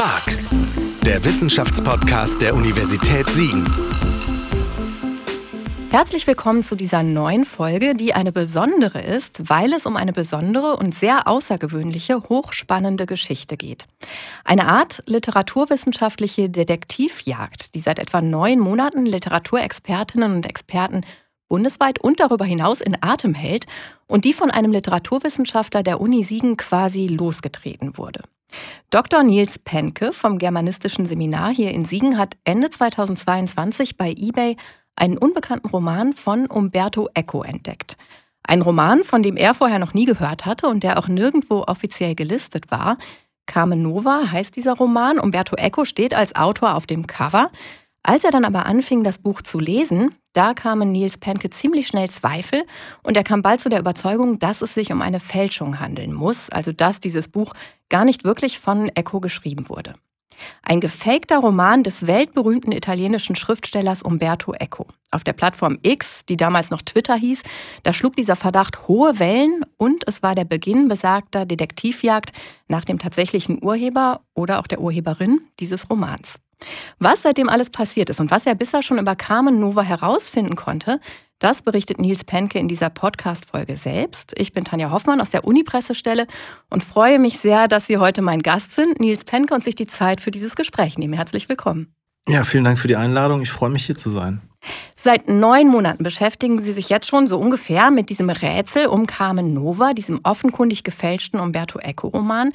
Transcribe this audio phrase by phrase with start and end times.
[0.00, 0.32] Spark,
[1.04, 3.66] der Wissenschaftspodcast der Universität Siegen.
[5.90, 10.76] Herzlich willkommen zu dieser neuen Folge, die eine besondere ist, weil es um eine besondere
[10.76, 13.88] und sehr außergewöhnliche, hochspannende Geschichte geht.
[14.44, 21.00] Eine Art literaturwissenschaftliche Detektivjagd, die seit etwa neun Monaten Literaturexpertinnen und Experten
[21.48, 23.66] bundesweit und darüber hinaus in Atem hält
[24.06, 28.22] und die von einem Literaturwissenschaftler der Uni Siegen quasi losgetreten wurde.
[28.90, 29.22] Dr.
[29.22, 34.56] Nils Penke vom Germanistischen Seminar hier in Siegen hat Ende 2022 bei eBay
[34.96, 37.98] einen unbekannten Roman von Umberto Eco entdeckt.
[38.42, 42.14] Ein Roman, von dem er vorher noch nie gehört hatte und der auch nirgendwo offiziell
[42.14, 42.96] gelistet war.
[43.44, 45.18] Carmen Nova heißt dieser Roman.
[45.18, 47.50] Umberto Eco steht als Autor auf dem Cover.
[48.08, 52.08] Als er dann aber anfing, das Buch zu lesen, da kamen Niels Penke ziemlich schnell
[52.08, 52.64] Zweifel
[53.02, 56.48] und er kam bald zu der Überzeugung, dass es sich um eine Fälschung handeln muss,
[56.48, 57.52] also dass dieses Buch
[57.90, 59.92] gar nicht wirklich von Eco geschrieben wurde.
[60.62, 64.86] Ein gefakter Roman des weltberühmten italienischen Schriftstellers Umberto Eco.
[65.10, 67.42] Auf der Plattform X, die damals noch Twitter hieß,
[67.82, 72.30] da schlug dieser Verdacht hohe Wellen und es war der Beginn besagter Detektivjagd
[72.68, 76.38] nach dem tatsächlichen Urheber oder auch der Urheberin dieses Romans.
[76.98, 81.00] Was seitdem alles passiert ist und was er bisher schon über Carmen Nova herausfinden konnte,
[81.38, 84.34] das berichtet Nils Penke in dieser Podcast-Folge selbst.
[84.36, 86.26] Ich bin Tanja Hoffmann aus der Uni-Pressestelle
[86.68, 89.86] und freue mich sehr, dass Sie heute mein Gast sind, Nils Penke, und sich die
[89.86, 91.14] Zeit für dieses Gespräch nehmen.
[91.14, 91.94] Herzlich willkommen.
[92.28, 93.40] Ja, vielen Dank für die Einladung.
[93.40, 94.42] Ich freue mich, hier zu sein.
[94.96, 99.54] Seit neun Monaten beschäftigen Sie sich jetzt schon so ungefähr mit diesem Rätsel um Carmen
[99.54, 102.52] Nova, diesem offenkundig gefälschten Umberto Eco-Roman.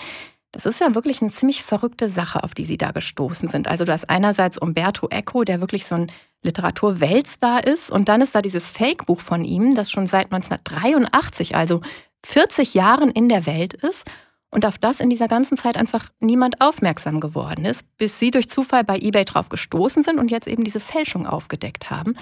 [0.54, 3.68] Das ist ja wirklich eine ziemlich verrückte Sache, auf die Sie da gestoßen sind.
[3.68, 6.12] Also du hast einerseits Umberto Eco, der wirklich so ein
[6.44, 11.82] Literaturweltstar ist, und dann ist da dieses Fake-Buch von ihm, das schon seit 1983, also
[12.24, 14.06] 40 Jahren in der Welt ist
[14.52, 18.48] und auf das in dieser ganzen Zeit einfach niemand aufmerksam geworden ist, bis Sie durch
[18.48, 22.14] Zufall bei eBay drauf gestoßen sind und jetzt eben diese Fälschung aufgedeckt haben.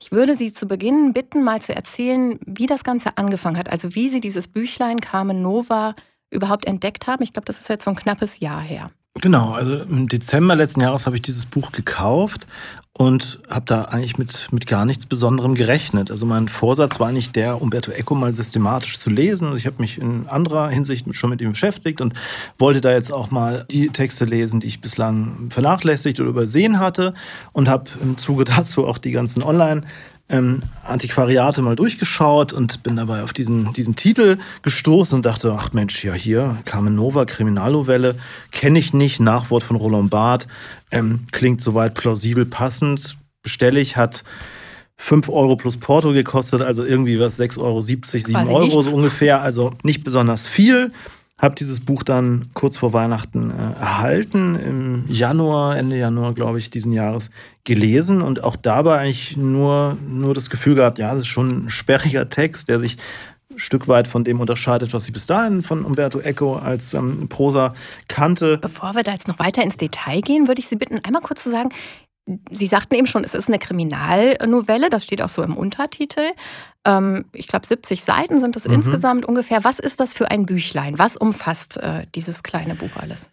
[0.00, 3.96] Ich würde Sie zu Beginn bitten, mal zu erzählen, wie das Ganze angefangen hat, also
[3.96, 5.96] wie Sie dieses Büchlein Carmen Nova
[6.30, 7.22] überhaupt entdeckt haben.
[7.22, 8.90] Ich glaube, das ist jetzt so ein knappes Jahr her.
[9.20, 12.46] Genau, also im Dezember letzten Jahres habe ich dieses Buch gekauft
[12.92, 16.10] und habe da eigentlich mit, mit gar nichts Besonderem gerechnet.
[16.10, 19.46] Also mein Vorsatz war eigentlich der, Umberto Eco mal systematisch zu lesen.
[19.46, 22.14] Also ich habe mich in anderer Hinsicht schon mit ihm beschäftigt und
[22.58, 27.14] wollte da jetzt auch mal die Texte lesen, die ich bislang vernachlässigt oder übersehen hatte
[27.52, 29.82] und habe im Zuge dazu auch die ganzen Online-
[30.30, 35.72] ähm, Antiquariate mal durchgeschaut und bin dabei auf diesen, diesen Titel gestoßen und dachte, ach
[35.72, 38.16] Mensch, ja hier, Carmen Nova, Kriminalnovelle,
[38.52, 40.46] kenne ich nicht, Nachwort von Roland Barth,
[40.90, 44.22] ähm, klingt soweit plausibel passend, bestelle ich, hat
[44.96, 48.74] 5 Euro plus Porto gekostet, also irgendwie was 6,70 Euro, 7 Euro nichts.
[48.74, 50.92] so ungefähr, also nicht besonders viel
[51.40, 56.70] habe dieses Buch dann kurz vor Weihnachten äh, erhalten, im Januar, Ende Januar, glaube ich,
[56.70, 57.30] diesen Jahres
[57.64, 61.70] gelesen und auch dabei eigentlich nur, nur das Gefühl gehabt, ja, das ist schon ein
[61.70, 62.98] sperriger Text, der sich
[63.50, 67.28] ein Stück weit von dem unterscheidet, was ich bis dahin von Umberto Eco als ähm,
[67.28, 67.74] Prosa
[68.06, 68.58] kannte.
[68.58, 71.42] Bevor wir da jetzt noch weiter ins Detail gehen, würde ich Sie bitten, einmal kurz
[71.42, 71.70] zu sagen,
[72.50, 76.30] Sie sagten eben schon, es ist eine Kriminalnovelle, das steht auch so im Untertitel.
[76.84, 78.74] Ähm, ich glaube, 70 Seiten sind es mhm.
[78.74, 79.64] insgesamt ungefähr.
[79.64, 80.98] Was ist das für ein Büchlein?
[80.98, 83.30] Was umfasst äh, dieses kleine Buch alles?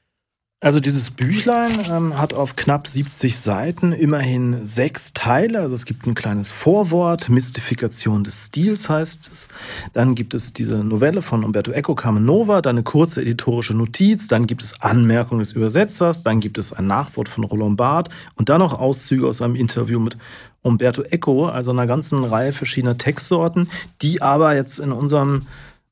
[0.59, 5.59] Also dieses Büchlein ähm, hat auf knapp 70 Seiten immerhin sechs Teile.
[5.59, 9.49] Also es gibt ein kleines Vorwort, Mystifikation des Stils heißt es.
[9.93, 14.27] Dann gibt es diese Novelle von Umberto Eco, Carmen Nova, dann eine kurze editorische Notiz,
[14.27, 18.49] dann gibt es Anmerkungen des Übersetzers, dann gibt es ein Nachwort von Roland Barth und
[18.49, 20.17] dann noch Auszüge aus einem Interview mit
[20.63, 23.69] Umberto Eco, also einer ganzen Reihe verschiedener Textsorten,
[24.01, 25.45] die aber jetzt in unserem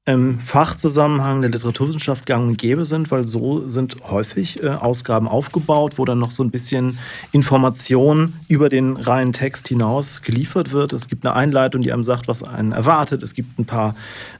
[0.05, 5.97] im Fachzusammenhang der Literaturwissenschaft gang und gäbe sind, weil so sind häufig äh, Ausgaben aufgebaut,
[5.97, 6.99] wo dann noch so ein bisschen
[7.31, 10.93] Information über den reinen Text hinaus geliefert wird.
[10.93, 13.23] Es gibt eine Einleitung, die einem sagt, was einen erwartet.
[13.23, 13.95] Es gibt ein paar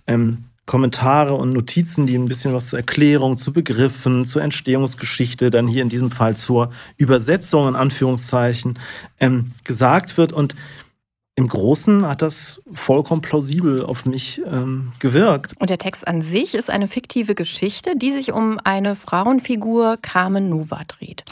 [0.06, 5.68] ähm, Kommentare und Notizen, die ein bisschen was zur Erklärung, zu Begriffen, zur Entstehungsgeschichte, dann
[5.68, 8.80] hier in diesem Fall zur Übersetzung in Anführungszeichen
[9.20, 10.32] ähm, gesagt wird.
[10.32, 10.56] Und
[11.38, 15.54] im Großen hat das vollkommen plausibel auf mich ähm, gewirkt.
[15.60, 20.48] Und der Text an sich ist eine fiktive Geschichte, die sich um eine Frauenfigur Carmen
[20.50, 21.26] Nova dreht.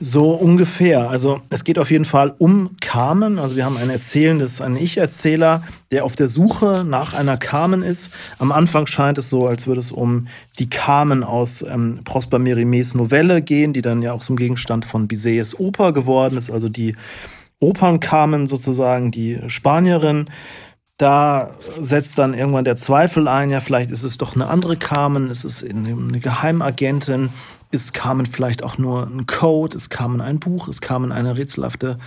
[0.00, 1.10] So ungefähr.
[1.10, 3.38] Also es geht auf jeden Fall um Carmen.
[3.38, 8.10] Also wir haben einen Erzählendes, einen Ich-Erzähler, der auf der Suche nach einer Carmen ist.
[8.38, 10.28] Am Anfang scheint es so, als würde es um
[10.58, 15.08] die Carmen aus ähm, Prosper Mérimées Novelle gehen, die dann ja auch zum Gegenstand von
[15.08, 16.50] Bizets Oper geworden ist.
[16.50, 16.96] Also die
[17.62, 20.26] Opern kamen, sozusagen die Spanierin.
[20.96, 25.30] Da setzt dann irgendwann der Zweifel ein, ja, vielleicht ist es doch eine andere Carmen,
[25.30, 27.30] es ist eine Geheimagentin.
[27.70, 31.98] ist Carmen vielleicht auch nur ein Code, ist Carmen ein Buch, ist Carmen eine rätselhafte,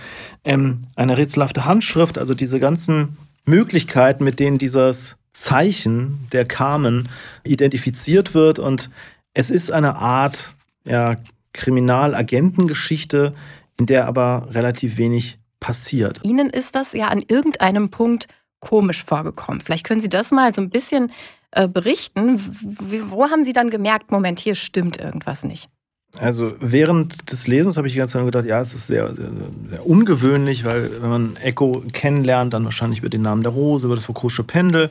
[0.44, 3.16] ähm, eine rätselhafte Handschrift, also diese ganzen
[3.46, 7.08] Möglichkeiten, mit denen dieses Zeichen der Carmen
[7.44, 8.90] identifiziert wird und
[9.34, 10.54] es ist eine Art
[10.84, 11.16] ja,
[11.52, 13.34] Kriminalagentengeschichte,
[13.78, 16.20] in der aber relativ wenig passiert.
[16.22, 18.26] Ihnen ist das ja an irgendeinem Punkt
[18.60, 19.60] komisch vorgekommen.
[19.60, 21.12] Vielleicht können Sie das mal so ein bisschen
[21.52, 22.40] äh, berichten.
[23.10, 25.68] Wo haben Sie dann gemerkt, Moment, hier stimmt irgendwas nicht?
[26.18, 29.30] Also während des Lesens habe ich die ganze Zeit gedacht, ja, es ist sehr, sehr,
[29.68, 33.96] sehr, ungewöhnlich, weil wenn man Echo kennenlernt, dann wahrscheinlich über den Namen der Rose, über
[33.96, 34.90] das Foucault'sche Pendel,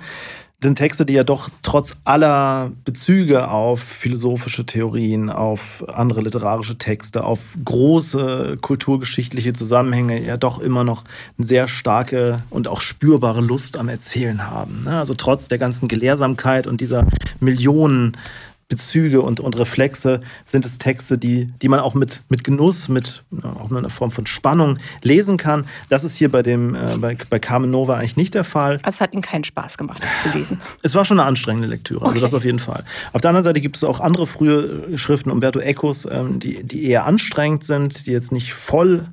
[0.64, 7.24] sind Texte, die ja doch trotz aller Bezüge auf philosophische Theorien, auf andere literarische Texte,
[7.24, 11.04] auf große kulturgeschichtliche Zusammenhänge ja doch immer noch
[11.38, 14.84] eine sehr starke und auch spürbare Lust am Erzählen haben.
[14.86, 14.98] Ne?
[14.98, 17.06] Also trotz der ganzen Gelehrsamkeit und dieser
[17.40, 18.18] Millionen
[18.68, 23.24] Bezüge und, und Reflexe sind es Texte, die, die man auch mit, mit Genuss, mit
[23.44, 25.66] auch einer Form von Spannung lesen kann.
[25.90, 28.80] Das ist hier bei, dem, äh, bei, bei Carmen Nova eigentlich nicht der Fall.
[28.82, 30.62] Also es hat Ihnen keinen Spaß gemacht, das zu lesen.
[30.82, 32.22] Es war schon eine anstrengende Lektüre, also okay.
[32.22, 32.84] das auf jeden Fall.
[33.14, 36.86] Auf der anderen Seite gibt es auch andere frühe Schriften, Umberto Ecos, ähm, die, die
[36.86, 39.08] eher anstrengend sind, die jetzt nicht voll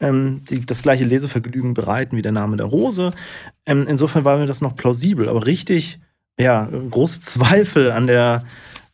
[0.00, 3.12] ähm, die das gleiche Lesevergnügen bereiten wie der Name der Rose.
[3.66, 6.00] Ähm, insofern war mir das noch plausibel, aber richtig,
[6.38, 8.44] ja, große Zweifel an der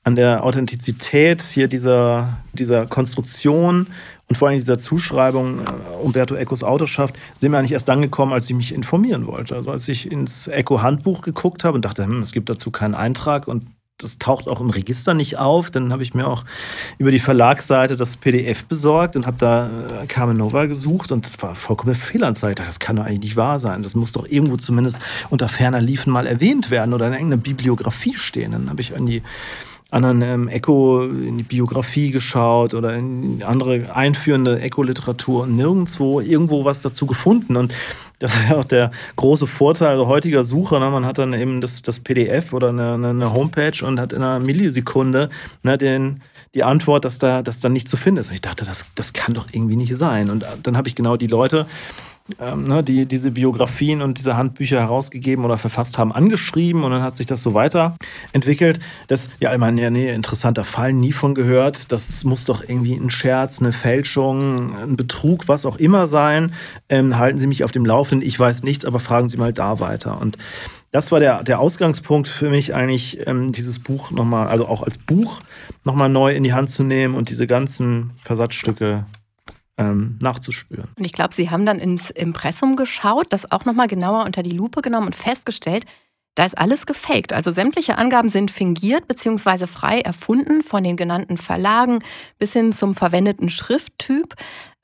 [0.06, 3.88] an der Authentizität hier dieser, dieser Konstruktion
[4.28, 8.32] und vor allem dieser Zuschreibung äh, Umberto Ecos Autorschaft sind mir eigentlich erst dann gekommen,
[8.32, 9.56] als ich mich informieren wollte.
[9.56, 13.48] Also als ich ins Eco-Handbuch geguckt habe und dachte, hm, es gibt dazu keinen Eintrag
[13.48, 13.66] und
[13.98, 15.72] das taucht auch im Register nicht auf.
[15.72, 16.44] Dann habe ich mir auch
[16.98, 21.56] über die Verlagsseite das PDF besorgt und habe da äh, Carmen Nova gesucht und war
[21.56, 22.54] vollkommen Fehlanzeige.
[22.54, 23.82] Das kann doch eigentlich nicht wahr sein.
[23.82, 25.00] Das muss doch irgendwo zumindest
[25.30, 28.52] unter ferner Liefen mal erwähnt werden oder in irgendeiner Bibliografie stehen.
[28.52, 29.22] Dann habe ich an die
[29.90, 36.64] anderen ähm, Echo in die Biografie geschaut oder in andere einführende Echo-Literatur und nirgendwo irgendwo
[36.64, 37.56] was dazu gefunden.
[37.56, 37.72] Und
[38.18, 40.80] das ist ja auch der große Vorteil heutiger Suche.
[40.80, 40.90] Ne?
[40.90, 44.40] Man hat dann eben das, das PDF oder eine, eine, Homepage und hat in einer
[44.40, 45.30] Millisekunde
[45.62, 46.20] ne, den,
[46.54, 48.30] die Antwort, dass da, dass da nicht zu finden ist.
[48.30, 50.30] Und ich dachte, das, das kann doch irgendwie nicht sein.
[50.30, 51.66] Und dann habe ich genau die Leute
[52.40, 57.02] ähm, ne, die diese Biografien und diese Handbücher herausgegeben oder verfasst haben, angeschrieben und dann
[57.02, 58.80] hat sich das so weiterentwickelt.
[59.08, 61.92] Das, ja, ich meine, ja, nee, interessanter Fall, nie von gehört.
[61.92, 66.52] Das muss doch irgendwie ein Scherz, eine Fälschung, ein Betrug, was auch immer sein.
[66.88, 68.26] Ähm, halten Sie mich auf dem Laufenden.
[68.26, 70.20] Ich weiß nichts, aber fragen Sie mal da weiter.
[70.20, 70.36] Und
[70.92, 74.98] das war der, der Ausgangspunkt für mich eigentlich, ähm, dieses Buch nochmal, also auch als
[74.98, 75.40] Buch
[75.84, 79.04] nochmal neu in die Hand zu nehmen und diese ganzen Versatzstücke
[79.78, 80.88] ähm, nachzuspüren.
[80.96, 84.50] Und ich glaube, Sie haben dann ins Impressum geschaut, das auch nochmal genauer unter die
[84.50, 85.84] Lupe genommen und festgestellt,
[86.36, 87.32] da ist alles gefaked.
[87.32, 89.66] Also sämtliche Angaben sind fingiert bzw.
[89.66, 92.00] frei erfunden, von den genannten Verlagen
[92.38, 94.34] bis hin zum verwendeten Schrifttyp.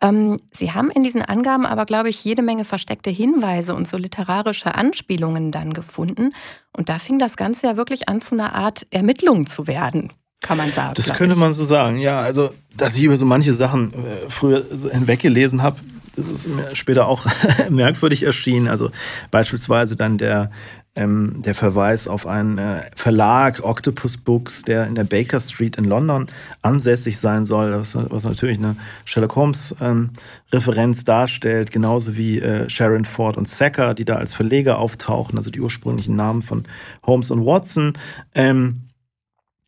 [0.00, 3.99] Ähm, Sie haben in diesen Angaben aber, glaube ich, jede Menge versteckte Hinweise und so
[3.99, 6.33] literarische Anspielungen dann gefunden.
[6.75, 10.11] Und da fing das Ganze ja wirklich an, zu einer Art Ermittlung zu werden
[10.43, 10.94] kann man sagen.
[10.94, 11.41] Das könnte ich.
[11.41, 12.21] man so sagen, ja.
[12.21, 15.77] Also, dass ich über so manche Sachen äh, früher so hinweggelesen habe,
[16.17, 17.27] das ist mir später auch
[17.71, 18.69] merkwürdig erschienen.
[18.69, 18.91] Also
[19.31, 20.50] beispielsweise dann der,
[20.94, 25.85] ähm, der Verweis auf einen äh, Verlag, Octopus Books, der in der Baker Street in
[25.85, 26.27] London
[26.61, 33.06] ansässig sein soll, was, was natürlich eine Sherlock Holmes-Referenz ähm, darstellt, genauso wie äh, Sharon
[33.06, 36.65] Ford und Sacker, die da als Verleger auftauchen, also die ursprünglichen Namen von
[37.06, 37.94] Holmes und Watson.
[38.34, 38.82] Ähm,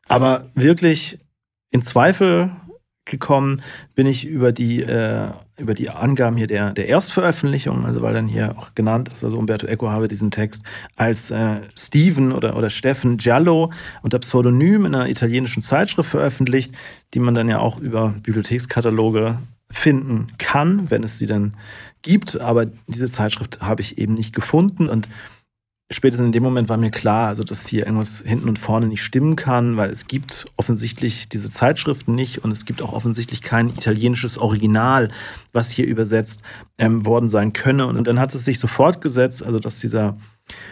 [0.08, 1.18] aber wirklich
[1.70, 2.50] in Zweifel
[3.04, 3.60] gekommen
[3.94, 8.28] bin ich über die, äh, über die Angaben hier der, der Erstveröffentlichung, also weil dann
[8.28, 10.62] hier auch genannt ist, also Umberto Eco habe diesen Text
[10.96, 16.72] als äh, Steven oder, oder Steffen Giallo unter Pseudonym in einer italienischen Zeitschrift veröffentlicht,
[17.12, 19.38] die man dann ja auch über Bibliothekskataloge
[19.70, 21.54] finden kann, wenn es sie dann
[22.02, 22.40] gibt.
[22.40, 25.08] Aber diese Zeitschrift habe ich eben nicht gefunden und
[25.90, 29.02] spätestens in dem Moment war mir klar, also dass hier irgendwas hinten und vorne nicht
[29.02, 33.68] stimmen kann, weil es gibt offensichtlich diese Zeitschriften nicht und es gibt auch offensichtlich kein
[33.68, 35.10] italienisches Original,
[35.52, 36.42] was hier übersetzt
[36.78, 37.86] ähm, worden sein könne.
[37.86, 40.16] Und dann hat es sich sofort gesetzt, also dass dieser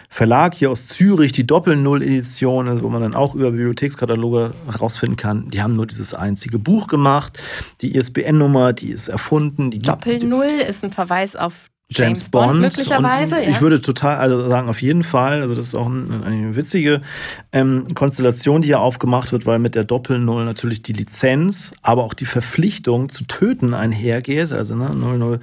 [0.09, 5.49] Verlag hier aus Zürich, die Doppel-Null-Edition, also wo man dann auch über Bibliothekskataloge herausfinden kann,
[5.49, 7.39] die haben nur dieses einzige Buch gemacht.
[7.81, 9.71] Die ISBN-Nummer, die ist erfunden.
[9.71, 13.35] Doppel-Null ist ein Verweis auf James, James Bond, Bond, möglicherweise.
[13.35, 13.49] Ja.
[13.49, 15.41] Ich würde total, also sagen, auf jeden Fall.
[15.41, 17.01] Also das ist auch eine, eine witzige
[17.51, 22.13] ähm, Konstellation, die hier aufgemacht wird, weil mit der Doppel-Null natürlich die Lizenz, aber auch
[22.13, 24.51] die Verpflichtung zu töten einhergeht.
[24.53, 25.39] Also ne,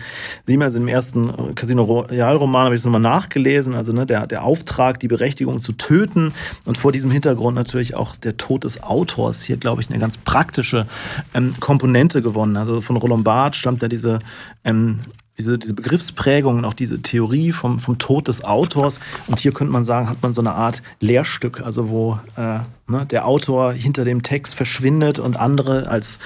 [0.47, 3.75] 007, also im ersten Casino Royale-Roman habe ich das nochmal nachgelesen.
[3.75, 6.33] Also ne, der, der Auftrag, die Berechtigung zu töten
[6.65, 10.17] und vor diesem Hintergrund natürlich auch der Tod des Autors hier, glaube ich, eine ganz
[10.17, 10.87] praktische
[11.35, 12.57] ähm, Komponente gewonnen.
[12.57, 14.19] Also von Roland Barth stammt ja diese
[14.65, 15.01] ähm,
[15.41, 19.01] diese, diese Begriffsprägung und auch diese Theorie vom, vom Tod des Autors.
[19.27, 23.07] Und hier könnte man sagen, hat man so eine Art Lehrstück, also wo äh, ne,
[23.11, 26.19] der Autor hinter dem Text verschwindet und andere als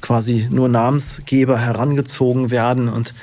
[0.00, 3.14] quasi nur Namensgeber herangezogen werden und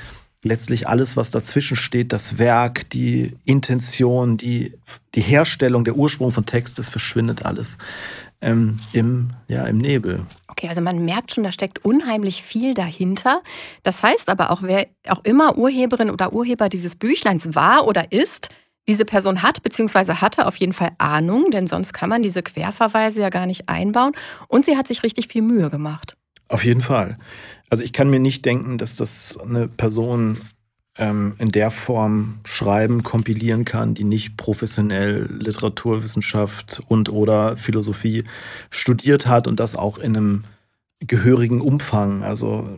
[0.42, 4.74] letztlich alles, was dazwischen steht, das Werk, die Intention, die,
[5.14, 7.78] die Herstellung, der Ursprung von Text, das verschwindet alles
[8.40, 10.20] ähm, im, ja, im Nebel.
[10.64, 13.42] Okay, also man merkt schon, da steckt unheimlich viel dahinter.
[13.82, 18.48] Das heißt aber auch, wer auch immer Urheberin oder Urheber dieses Büchleins war oder ist,
[18.88, 20.14] diese Person hat bzw.
[20.14, 24.12] hatte auf jeden Fall Ahnung, denn sonst kann man diese Querverweise ja gar nicht einbauen.
[24.48, 26.16] Und sie hat sich richtig viel Mühe gemacht.
[26.48, 27.18] Auf jeden Fall.
[27.68, 30.38] Also ich kann mir nicht denken, dass das eine Person
[30.96, 38.24] ähm, in der Form schreiben, kompilieren kann, die nicht professionell Literaturwissenschaft und oder Philosophie
[38.70, 40.44] studiert hat und das auch in einem
[41.06, 42.22] gehörigen Umfang.
[42.22, 42.68] Also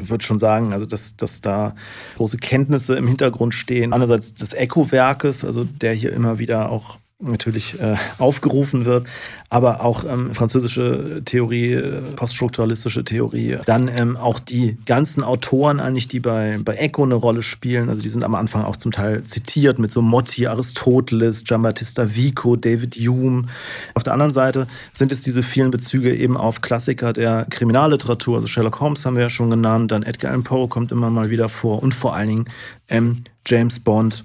[0.00, 1.74] ich würde schon sagen, also dass, dass da
[2.16, 3.92] große Kenntnisse im Hintergrund stehen.
[3.92, 9.06] Einerseits des Echo-Werkes, also der hier immer wieder auch natürlich äh, aufgerufen wird,
[9.48, 13.56] aber auch ähm, französische Theorie, äh, poststrukturalistische Theorie.
[13.64, 17.88] Dann ähm, auch die ganzen Autoren eigentlich, die bei, bei Eco eine Rolle spielen.
[17.88, 22.54] Also die sind am Anfang auch zum Teil zitiert mit so Motti, Aristoteles, Giambattista Vico,
[22.54, 23.46] David Hume.
[23.94, 28.36] Auf der anderen Seite sind es diese vielen Bezüge eben auf Klassiker der Kriminalliteratur.
[28.36, 31.30] Also Sherlock Holmes haben wir ja schon genannt, dann Edgar Allan Poe kommt immer mal
[31.30, 32.44] wieder vor und vor allen Dingen
[32.88, 34.24] ähm, James Bond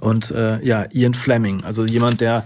[0.00, 2.44] und äh, ja, Ian Fleming, also jemand, der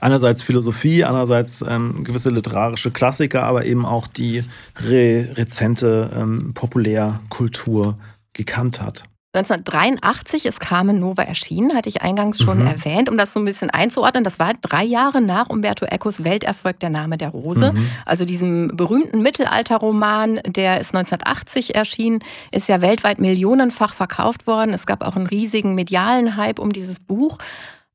[0.00, 4.42] einerseits Philosophie, andererseits ähm, gewisse literarische Klassiker, aber eben auch die
[4.76, 7.98] re rezente ähm, Populärkultur
[8.32, 9.04] gekannt hat.
[9.38, 12.66] 1983 ist Carmen Nova erschienen, hatte ich eingangs schon mhm.
[12.66, 14.24] erwähnt, um das so ein bisschen einzuordnen.
[14.24, 17.72] Das war drei Jahre nach Umberto Ecos Welterfolg Der Name der Rose.
[17.72, 17.90] Mhm.
[18.04, 22.20] Also diesem berühmten Mittelalterroman, der ist 1980 erschienen,
[22.52, 24.72] ist ja weltweit millionenfach verkauft worden.
[24.74, 27.38] Es gab auch einen riesigen medialen Hype um dieses Buch.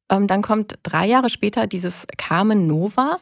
[0.10, 3.20] Ähm, dann kommt drei Jahre später dieses Carmen Nova.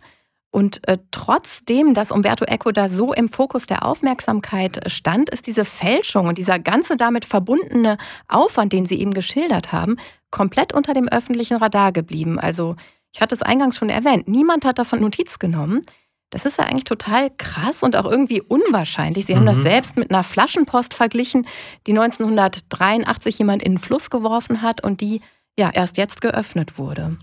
[0.51, 5.63] Und äh, trotzdem, dass Umberto Eco da so im Fokus der Aufmerksamkeit stand, ist diese
[5.63, 9.96] Fälschung und dieser ganze damit verbundene Aufwand, den Sie eben geschildert haben,
[10.29, 12.38] komplett unter dem öffentlichen Radar geblieben.
[12.38, 12.75] Also
[13.13, 15.86] ich hatte es eingangs schon erwähnt, niemand hat davon Notiz genommen.
[16.31, 19.25] Das ist ja eigentlich total krass und auch irgendwie unwahrscheinlich.
[19.25, 19.39] Sie mhm.
[19.39, 19.63] haben das mhm.
[19.63, 21.46] selbst mit einer Flaschenpost verglichen,
[21.88, 25.22] die 1983 jemand in den Fluss geworfen hat und die
[25.58, 27.17] ja erst jetzt geöffnet wurde.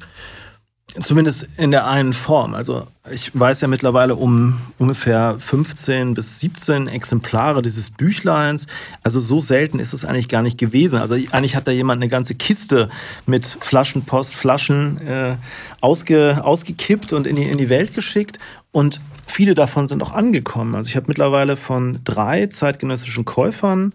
[1.02, 2.54] Zumindest in der einen Form.
[2.54, 8.66] Also ich weiß ja mittlerweile um ungefähr 15 bis 17 Exemplare dieses Büchleins.
[9.02, 10.99] Also so selten ist es eigentlich gar nicht gewesen.
[10.99, 12.88] Also eigentlich hat da jemand eine ganze Kiste
[13.26, 15.37] mit Flaschenpost, Flaschen äh,
[15.83, 18.38] ausge, ausgekippt und in die, in die Welt geschickt.
[18.73, 20.75] Und viele davon sind auch angekommen.
[20.75, 23.92] Also ich habe mittlerweile von drei zeitgenössischen Käufern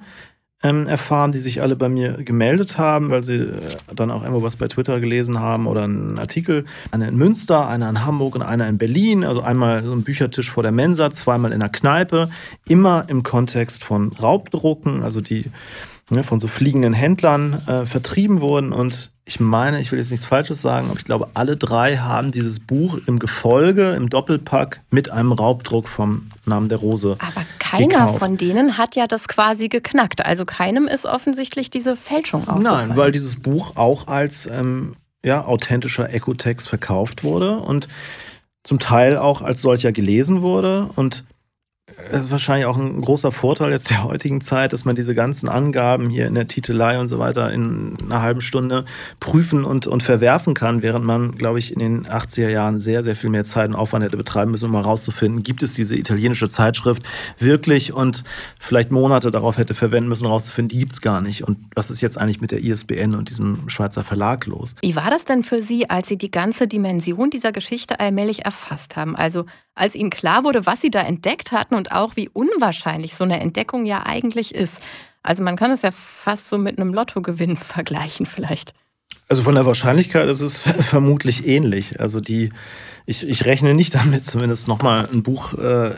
[0.63, 3.51] ähm, erfahren, die sich alle bei mir gemeldet haben, weil sie äh,
[3.93, 6.65] dann auch irgendwo was bei Twitter gelesen haben oder einen Artikel.
[6.91, 9.25] Einer in Münster, einer in Hamburg und einer in Berlin.
[9.25, 12.29] Also einmal so ein Büchertisch vor der Mensa, zweimal in der Kneipe.
[12.67, 15.46] Immer im Kontext von Raubdrucken, also die
[16.10, 20.25] ne, von so fliegenden Händlern äh, vertrieben wurden und ich meine, ich will jetzt nichts
[20.25, 25.12] Falsches sagen, aber ich glaube, alle drei haben dieses Buch im Gefolge, im Doppelpack mit
[25.12, 27.15] einem Raubdruck vom Namen der Rose.
[27.20, 27.42] Aber
[27.77, 28.20] keiner gekauft.
[28.20, 30.25] von denen hat ja das quasi geknackt.
[30.25, 32.88] Also keinem ist offensichtlich diese Fälschung aufgefallen.
[32.89, 37.88] Nein, weil dieses Buch auch als ähm, ja, authentischer Ecotext verkauft wurde und
[38.63, 40.89] zum Teil auch als solcher gelesen wurde.
[40.96, 41.25] Und
[42.12, 45.50] es ist wahrscheinlich auch ein großer Vorteil jetzt der heutigen Zeit, dass man diese ganzen
[45.50, 48.85] Angaben hier in der Titelei und so weiter in einer halben Stunde
[49.19, 53.15] prüfen und, und verwerfen kann, während man, glaube ich, in den 80er Jahren sehr, sehr
[53.15, 56.50] viel mehr Zeit und Aufwand hätte betreiben müssen, um mal rauszufinden, gibt es diese italienische
[56.50, 57.03] Zeitschrift
[57.39, 58.23] wirklich und
[58.59, 61.43] vielleicht Monate darauf hätte verwenden müssen, rauszufinden, die gibt es gar nicht.
[61.43, 64.75] Und was ist jetzt eigentlich mit der ISBN und diesem Schweizer Verlag los?
[64.81, 68.95] Wie war das denn für Sie, als Sie die ganze Dimension dieser Geschichte allmählich erfasst
[68.95, 69.15] haben?
[69.15, 69.45] Also
[69.75, 73.40] als Ihnen klar wurde, was Sie da entdeckt hatten und auch wie unwahrscheinlich so eine
[73.40, 74.82] Entdeckung ja eigentlich ist.
[75.24, 78.74] Also man kann es ja fast so mit einem Lottogewinn vergleichen vielleicht.
[79.27, 82.00] Also von der Wahrscheinlichkeit ist es vermutlich ähnlich.
[82.00, 82.50] Also die,
[83.05, 85.91] ich, ich rechne nicht damit, zumindest nochmal ein Buch äh,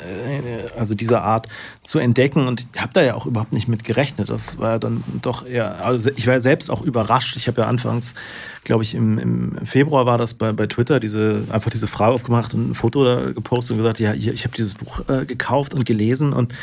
[0.77, 1.47] also dieser Art
[1.83, 2.47] zu entdecken.
[2.47, 4.29] Und ich habe da ja auch überhaupt nicht mit gerechnet.
[4.29, 7.35] Das war dann doch eher, also ich war selbst auch überrascht.
[7.35, 8.15] Ich habe ja anfangs,
[8.63, 12.53] glaube ich, im, im Februar war das bei, bei Twitter, diese, einfach diese Frage aufgemacht
[12.53, 15.85] und ein Foto gepostet und gesagt, ja, hier, ich habe dieses Buch äh, gekauft und
[15.85, 16.53] gelesen und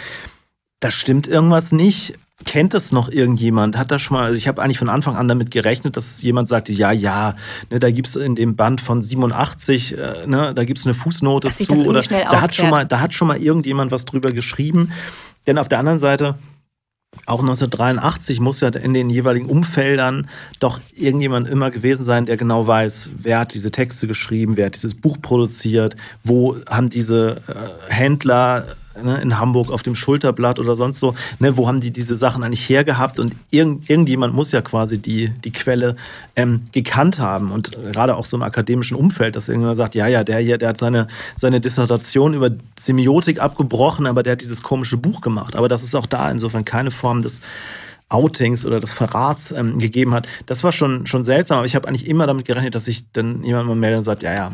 [0.81, 2.15] da stimmt irgendwas nicht.
[2.45, 3.77] Kennt das noch irgendjemand?
[3.77, 6.49] Hat das schon mal, also ich habe eigentlich von Anfang an damit gerechnet, dass jemand
[6.49, 7.35] sagte, ja, ja,
[7.71, 10.95] ne, da gibt es in dem Band von 87, äh, ne, da gibt es eine
[10.95, 11.73] Fußnote dass zu.
[11.87, 14.93] Oder da hat, schon mal, da hat schon mal irgendjemand was drüber geschrieben.
[15.47, 16.37] Denn auf der anderen Seite,
[17.27, 20.29] auch 1983 muss ja in den jeweiligen Umfeldern
[20.61, 24.75] doch irgendjemand immer gewesen sein, der genau weiß, wer hat diese Texte geschrieben, wer hat
[24.75, 25.95] dieses Buch produziert,
[26.25, 28.65] wo haben diese äh, Händler
[29.01, 32.43] ne, in Hamburg auf dem Schulterblatt oder sonst so, ne, wo haben die diese Sachen
[32.43, 35.97] eigentlich hergehabt und irgend, irgendjemand muss ja quasi die, die Quelle
[36.37, 40.25] ähm, gekannt haben und gerade auch so im akademischen Umfeld, dass irgendjemand sagt, ja, ja,
[40.25, 44.97] der hier, der hat seine, seine Dissertation über Semiotik abgebrochen, aber der hat dieses komische
[44.97, 45.57] Buch gemacht.
[45.57, 47.41] Aber das ist auch da insofern keine Form des
[48.09, 50.29] Outings oder des Verrats ähm, gegeben hat.
[50.47, 53.43] Das war schon, schon seltsam, aber ich habe eigentlich immer damit gerechnet, dass sich dann
[53.43, 54.53] jemand mal meldet und sagt, ja, ja,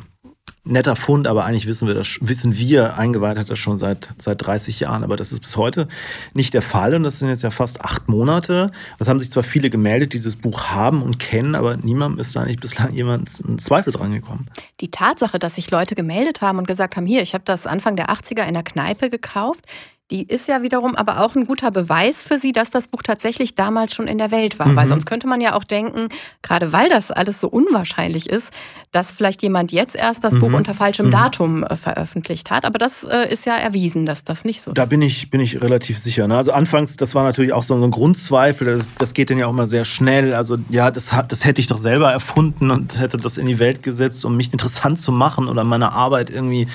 [0.65, 4.45] netter Fund, aber eigentlich wissen wir das, wissen wir, eingeweiht hat das schon seit, seit
[4.45, 5.89] 30 Jahren, aber das ist bis heute
[6.35, 8.71] nicht der Fall und das sind jetzt ja fast acht Monate.
[8.99, 12.35] Es haben sich zwar viele gemeldet, die dieses Buch haben und kennen, aber niemandem ist
[12.37, 14.47] da nicht bislang jemand einen Zweifel dran gekommen.
[14.81, 17.97] Die Tatsache, dass sich Leute gemeldet haben und gesagt haben, hier, ich habe das Anfang
[17.97, 19.65] der 80er in der Kneipe gekauft,
[20.11, 23.55] die ist ja wiederum aber auch ein guter Beweis für sie, dass das Buch tatsächlich
[23.55, 24.69] damals schon in der Welt war.
[24.69, 24.77] Mhm.
[24.77, 26.09] Weil sonst könnte man ja auch denken,
[26.41, 28.51] gerade weil das alles so unwahrscheinlich ist,
[28.91, 30.41] dass vielleicht jemand jetzt erst das mhm.
[30.41, 31.11] Buch unter falschem mhm.
[31.11, 32.65] Datum äh, veröffentlicht hat.
[32.65, 34.89] Aber das äh, ist ja erwiesen, dass das nicht so da ist.
[34.89, 36.27] Da bin ich, bin ich relativ sicher.
[36.27, 36.39] Ne?
[36.39, 38.79] Also anfangs, das war natürlich auch so ein Grundzweifel.
[38.79, 40.33] Das, das geht dann ja auch mal sehr schnell.
[40.33, 43.59] Also ja, das, hat, das hätte ich doch selber erfunden und hätte das in die
[43.59, 46.67] Welt gesetzt, um mich interessant zu machen oder meine Arbeit irgendwie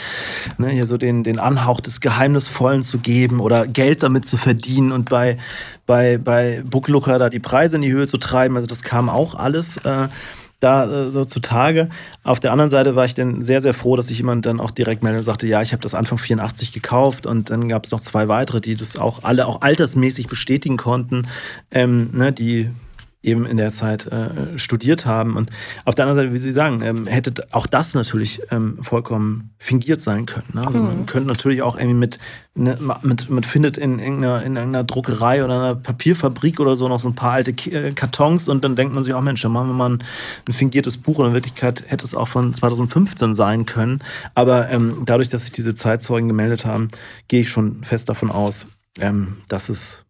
[0.60, 4.38] ne, hier so den, den Anhauch des Geheimnisvollen zu geben geben oder Geld damit zu
[4.38, 5.38] verdienen und bei,
[5.86, 8.56] bei, bei Booklooker da die Preise in die Höhe zu treiben.
[8.58, 10.10] Also das kam auch alles äh,
[10.60, 11.90] da äh, so zutage.
[12.24, 14.72] Auf der anderen Seite war ich dann sehr, sehr froh, dass sich jemand dann auch
[14.72, 17.92] direkt meldete und sagte, ja, ich habe das Anfang 84 gekauft und dann gab es
[17.92, 21.28] noch zwei weitere, die das auch alle auch altersmäßig bestätigen konnten,
[21.72, 22.70] ähm, ne, die
[23.24, 25.38] eben in der Zeit äh, studiert haben.
[25.38, 25.50] Und
[25.86, 30.02] auf der anderen Seite, wie Sie sagen, ähm, hätte auch das natürlich ähm, vollkommen fingiert
[30.02, 30.48] sein können.
[30.54, 30.68] Ne?
[30.68, 30.86] Also mhm.
[30.86, 32.20] man könnte natürlich auch irgendwie mit,
[32.54, 37.00] ne, mit, mit findet in irgendeiner, in irgendeiner Druckerei oder einer Papierfabrik oder so noch
[37.00, 39.68] so ein paar alte äh, Kartons und dann denkt man sich, oh Mensch, dann machen
[39.68, 40.04] wir mal ein,
[40.48, 44.00] ein fingiertes Buch und in Wirklichkeit hätte es auch von 2015 sein können.
[44.36, 46.90] Aber ähm, dadurch, dass sich diese Zeitzeugen gemeldet haben,
[47.30, 48.68] gehe ich schon fest davon aus,
[49.00, 50.04] ähm, dass es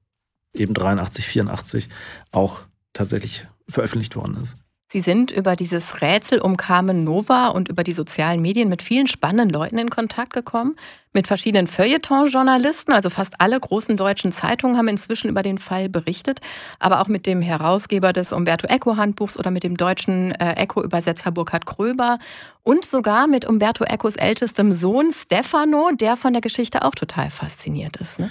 [0.56, 1.90] eben 83, 84
[2.32, 2.62] auch
[2.94, 4.58] tatsächlich veröffentlicht worden ist.
[4.94, 9.08] Sie sind über dieses Rätsel um Carmen Nova und über die sozialen Medien mit vielen
[9.08, 10.76] spannenden Leuten in Kontakt gekommen.
[11.14, 16.42] Mit verschiedenen Feuilleton-Journalisten, also fast alle großen deutschen Zeitungen haben inzwischen über den Fall berichtet,
[16.78, 21.66] aber auch mit dem Herausgeber des Umberto Eco-Handbuchs oder mit dem deutschen äh, Eco-Übersetzer Burkhard
[21.66, 22.20] Kröber
[22.62, 27.98] und sogar mit Umberto Ecos ältestem Sohn Stefano, der von der Geschichte auch total fasziniert
[27.98, 28.20] ist.
[28.20, 28.30] Ne?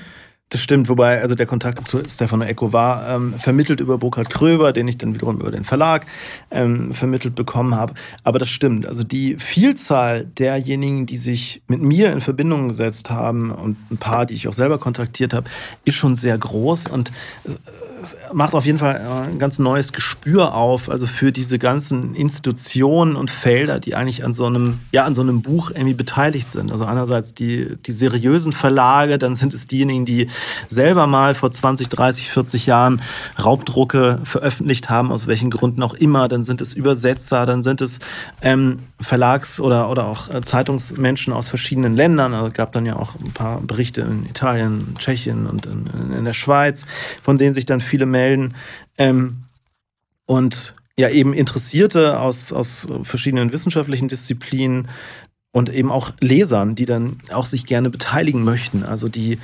[0.53, 4.75] Das stimmt, wobei also der Kontakt zu Stefano Eco war ähm, vermittelt über Burkhard Kröber,
[4.75, 6.05] den ich dann wiederum über den Verlag
[6.51, 7.95] ähm, vermittelt bekommen habe.
[8.23, 8.87] Aber das stimmt.
[8.87, 14.27] Also die Vielzahl derjenigen, die sich mit mir in Verbindung gesetzt haben und ein paar,
[14.27, 15.49] die ich auch selber kontaktiert habe,
[15.87, 17.09] ist schon sehr groß und
[17.47, 17.53] äh,
[18.03, 22.15] es macht auf jeden Fall äh, ein ganz neues Gespür auf, also für diese ganzen
[22.15, 26.51] Institutionen und Felder, die eigentlich an so einem, ja, an so einem Buch irgendwie beteiligt
[26.51, 26.73] sind.
[26.73, 30.29] Also einerseits die, die seriösen Verlage, dann sind es diejenigen, die
[30.69, 33.03] selber mal vor 20, 30, 40 Jahren
[33.43, 36.29] Raubdrucke veröffentlicht haben, aus welchen Gründen auch immer.
[36.29, 38.01] Dann sind es Übersetzer, dann sind es
[38.41, 42.35] ähm, Verlags- oder, oder auch äh, Zeitungsmenschen aus verschiedenen Ländern.
[42.35, 46.25] Also es gab dann ja auch ein paar Berichte in Italien, Tschechien und in, in
[46.25, 46.87] der Schweiz,
[47.23, 48.55] von denen sich dann viele melden.
[48.99, 49.45] Ähm,
[50.27, 54.89] und ja, eben Interessierte aus, aus verschiedenen wissenschaftlichen Disziplinen
[55.53, 58.85] und eben auch Lesern, die dann auch sich gerne beteiligen möchten.
[58.85, 59.39] Also die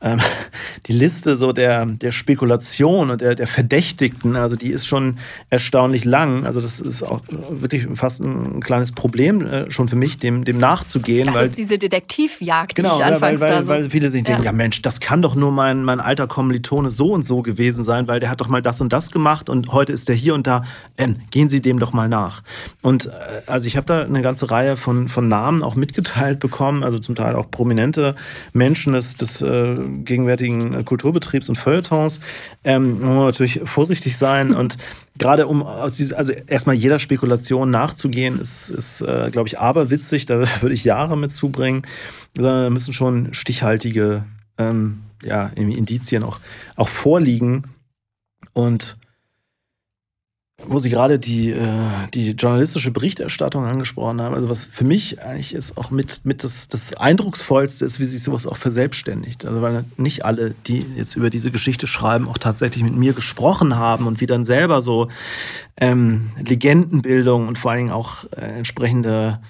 [0.00, 0.18] ähm,
[0.86, 5.18] die Liste so der, der Spekulation und der, der Verdächtigten, also die ist schon
[5.50, 6.46] erstaunlich lang.
[6.46, 10.58] Also das ist auch wirklich fast ein kleines Problem äh, schon für mich, dem, dem
[10.58, 11.26] nachzugehen.
[11.26, 13.68] Das weil, ist diese Detektivjagd, genau, die ich anfangs weil, weil, da so...
[13.68, 14.28] weil viele sich ja.
[14.28, 17.84] denken, ja Mensch, das kann doch nur mein, mein alter Kommilitone so und so gewesen
[17.84, 20.34] sein, weil der hat doch mal das und das gemacht und heute ist der hier
[20.34, 20.64] und da.
[20.96, 22.42] Ähm, gehen Sie dem doch mal nach.
[22.82, 23.10] Und äh,
[23.46, 27.14] also ich habe da eine ganze Reihe von, von Namen auch mitgeteilt bekommen, also zum
[27.14, 28.14] Teil auch prominente
[28.52, 32.20] Menschen des, des äh, gegenwärtigen Kulturbetriebs und Feuilletons.
[32.64, 34.76] Ähm, muss man natürlich vorsichtig sein und
[35.18, 40.26] gerade um aus diesem, also erstmal jeder Spekulation nachzugehen, ist, ist äh, glaube ich, aberwitzig.
[40.26, 41.82] Da würde ich Jahre mit zubringen.
[42.34, 44.24] Da müssen schon stichhaltige
[44.58, 46.40] ähm, ja, Indizien auch,
[46.76, 47.64] auch vorliegen.
[48.52, 48.96] Und
[50.66, 51.66] wo Sie gerade die, äh,
[52.14, 56.68] die journalistische Berichterstattung angesprochen haben, also was für mich eigentlich ist auch mit, mit das,
[56.68, 59.44] das Eindrucksvollste ist, wie sich sowas auch verselbstständigt.
[59.44, 63.76] Also weil nicht alle, die jetzt über diese Geschichte schreiben, auch tatsächlich mit mir gesprochen
[63.76, 65.08] haben und wie dann selber so
[65.80, 69.40] ähm, Legendenbildung und vor allen Dingen auch äh, entsprechende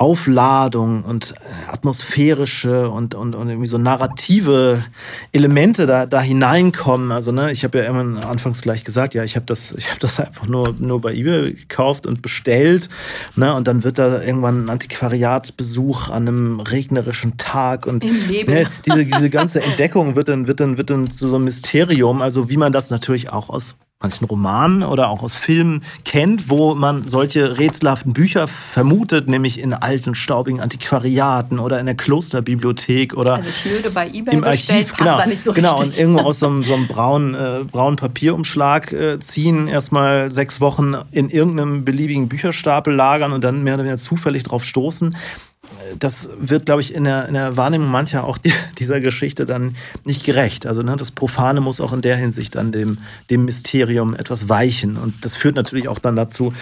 [0.00, 4.82] Aufladung und äh, atmosphärische und, und, und irgendwie so narrative
[5.30, 7.12] Elemente da, da hineinkommen.
[7.12, 10.00] Also, ne, ich habe ja immer anfangs gleich gesagt, ja, ich habe das, ich hab
[10.00, 12.88] das einfach nur, nur bei eBay gekauft und bestellt.
[13.36, 19.04] Ne, und dann wird da irgendwann ein Antiquariatsbesuch an einem regnerischen Tag und ne, diese,
[19.04, 22.22] diese ganze Entdeckung wird dann, wird dann, wird dann zu so einem Mysterium.
[22.22, 26.74] Also, wie man das natürlich auch aus manchen Romanen oder auch aus Filmen kennt, wo
[26.74, 33.34] man solche rätselhaften Bücher vermutet, nämlich in alten, staubigen Antiquariaten oder in der Klosterbibliothek oder
[33.34, 34.96] also schnöde bei eBay im bestellt, Archiv.
[34.96, 35.86] genau, nicht so genau, richtig.
[35.86, 40.62] und irgendwo aus so einem, so einem braunen, äh, braunen Papierumschlag äh, ziehen, erstmal sechs
[40.62, 45.14] Wochen in irgendeinem beliebigen Bücherstapel lagern und dann mehr oder weniger zufällig drauf stoßen
[45.98, 49.76] das wird, glaube ich, in der, in der Wahrnehmung mancher auch die, dieser Geschichte dann
[50.04, 50.66] nicht gerecht.
[50.66, 52.98] Also ne, das Profane muss auch in der Hinsicht an dem,
[53.30, 54.96] dem Mysterium etwas weichen.
[54.96, 56.52] Und das führt natürlich auch dann dazu,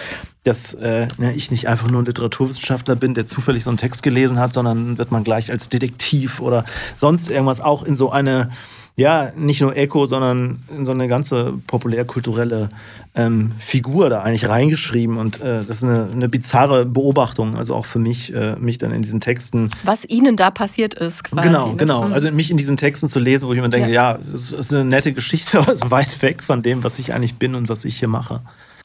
[0.43, 4.03] dass äh, ne, ich nicht einfach nur ein Literaturwissenschaftler bin, der zufällig so einen Text
[4.03, 6.63] gelesen hat, sondern wird man gleich als Detektiv oder
[6.95, 8.49] sonst irgendwas auch in so eine
[8.99, 12.69] ja, nicht nur Echo, sondern in so eine ganze populärkulturelle
[13.15, 15.17] ähm, Figur da eigentlich reingeschrieben.
[15.17, 18.91] Und äh, das ist eine, eine, bizarre Beobachtung, also auch für mich, äh, mich dann
[18.91, 19.69] in diesen Texten.
[19.83, 21.47] Was Ihnen da passiert ist, quasi.
[21.47, 22.07] Genau, genau.
[22.07, 22.13] Mhm.
[22.13, 24.73] Also mich in diesen Texten zu lesen, wo ich mir denke, ja, es ja, ist
[24.73, 27.69] eine nette Geschichte, aber es ist weit weg von dem, was ich eigentlich bin und
[27.69, 28.41] was ich hier mache.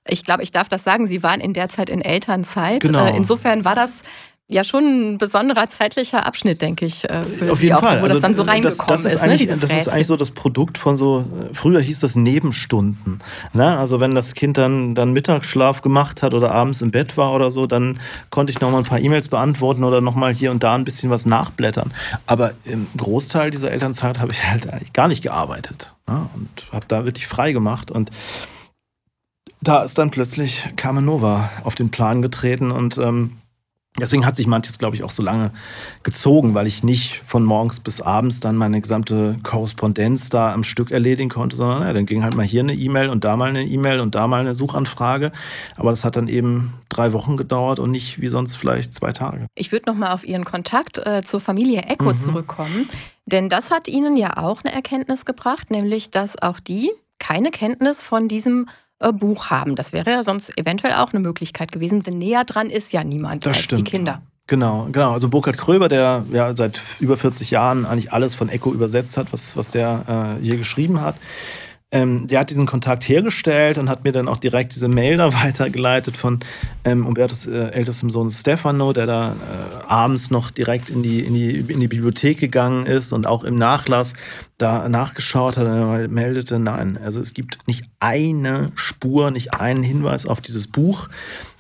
[0.07, 2.81] Ich glaube, ich darf das sagen, Sie waren in der Zeit in Elternzeit.
[2.81, 3.07] Genau.
[3.07, 4.03] Äh, insofern war das
[4.49, 8.01] ja schon ein besonderer zeitlicher Abschnitt, denke ich, äh, für Auf jeden auch, Fall.
[8.01, 9.23] wo also das dann so reingekommen das, das ist.
[9.23, 13.21] ist, ne, das ist eigentlich so das Produkt von so, früher hieß das Nebenstunden.
[13.55, 13.79] Ne?
[13.79, 17.51] Also wenn das Kind dann, dann Mittagsschlaf gemacht hat oder abends im Bett war oder
[17.51, 20.85] so, dann konnte ich nochmal ein paar E-Mails beantworten oder nochmal hier und da ein
[20.85, 21.93] bisschen was nachblättern.
[22.27, 26.29] Aber im Großteil dieser Elternzeit habe ich halt eigentlich gar nicht gearbeitet ne?
[26.35, 28.11] und habe da wirklich frei gemacht und
[29.63, 33.39] da ist dann plötzlich Carmen Nova auf den Plan getreten und ähm,
[34.01, 35.53] Deswegen hat sich manches, glaube ich, auch so lange
[36.03, 40.91] gezogen, weil ich nicht von morgens bis abends dann meine gesamte Korrespondenz da am Stück
[40.91, 43.63] erledigen konnte, sondern ja, dann ging halt mal hier eine E-Mail und da mal eine
[43.63, 45.31] E-Mail und da mal eine Suchanfrage.
[45.77, 49.47] Aber das hat dann eben drei Wochen gedauert und nicht wie sonst vielleicht zwei Tage.
[49.55, 52.17] Ich würde noch mal auf Ihren Kontakt äh, zur Familie Echo mhm.
[52.17, 52.89] zurückkommen,
[53.27, 58.03] denn das hat Ihnen ja auch eine Erkenntnis gebracht, nämlich dass auch die keine Kenntnis
[58.03, 58.67] von diesem
[59.05, 59.77] äh, Buch haben.
[59.77, 63.47] Das wäre ja sonst eventuell auch eine Möglichkeit gewesen, denn näher dran ist ja niemand
[63.47, 63.81] das als stimmt.
[63.81, 64.23] die Kinder.
[64.47, 65.12] Genau, genau.
[65.12, 69.33] Also Burkhard Kröber, der ja seit über 40 Jahren eigentlich alles von Echo übersetzt hat,
[69.33, 71.17] was, was der äh, hier geschrieben hat,
[71.90, 75.33] ähm, der hat diesen Kontakt hergestellt und hat mir dann auch direkt diese Mail da
[75.44, 76.40] weitergeleitet von
[76.85, 81.35] ähm, Umbertos äh, ältestem Sohn Stefano, der da äh, abends noch direkt in die, in,
[81.35, 84.14] die, in die Bibliothek gegangen ist und auch im Nachlass
[84.59, 90.27] da nachgeschaut hat und meldete, nein, also es gibt nicht eine Spur, nicht einen Hinweis
[90.27, 91.09] auf dieses Buch.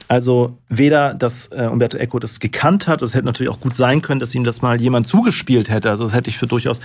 [0.08, 4.02] Also weder, dass äh, Umberto Eco das gekannt hat, es hätte natürlich auch gut sein
[4.02, 5.90] können, dass ihm das mal jemand zugespielt hätte.
[5.90, 6.80] Also das hätte ich für durchaus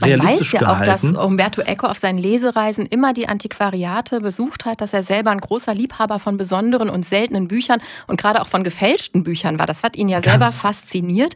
[0.00, 0.66] realistisch gehalten.
[0.66, 4.80] Man weiß ja auch, dass Umberto Eco auf seinen Lesereisen immer die Antiquariate besucht hat,
[4.80, 8.64] dass er selber ein großer Liebhaber von besonderen und seltenen Büchern und gerade auch von
[8.64, 9.66] gefälschten Büchern war.
[9.66, 11.34] Das hat ihn ja Ganz selber fasziniert.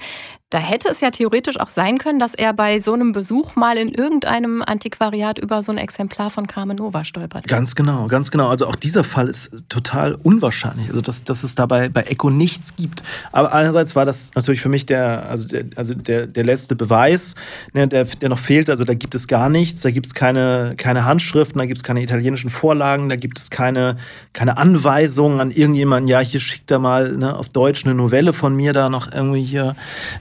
[0.51, 3.77] Da hätte es ja theoretisch auch sein können, dass er bei so einem Besuch mal
[3.77, 7.47] in irgendeinem Antiquariat über so ein Exemplar von Carmen Nova stolpert.
[7.47, 8.49] Ganz genau, ganz genau.
[8.49, 10.89] Also auch dieser Fall ist total unwahrscheinlich.
[10.89, 13.03] Also dass, dass es dabei bei Echo nichts gibt.
[13.33, 17.35] Aber einerseits war das natürlich für mich der, also der, also der, der letzte Beweis,
[17.73, 18.71] ne, der, der noch fehlt.
[18.71, 21.85] Also da gibt es gar nichts, da gibt es keine, keine Handschriften, da gibt es
[21.85, 23.97] keine italienischen Vorlagen, da gibt es keine,
[24.33, 28.55] keine Anweisungen an irgendjemanden, ja, hier schickt er mal ne, auf Deutsch eine Novelle von
[28.55, 29.77] mir da noch irgendwie hier.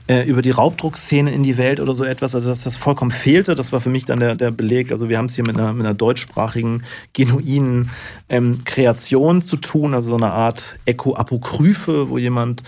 [0.06, 2.34] Äh, über die Raubdruckszene in die Welt oder so etwas.
[2.34, 4.92] Also, dass das vollkommen fehlte, das war für mich dann der, der Beleg.
[4.92, 7.90] Also, wir haben es hier mit einer, mit einer deutschsprachigen, genuinen
[8.28, 12.62] ähm, Kreation zu tun, also so eine Art Echo-Apokryphe, wo jemand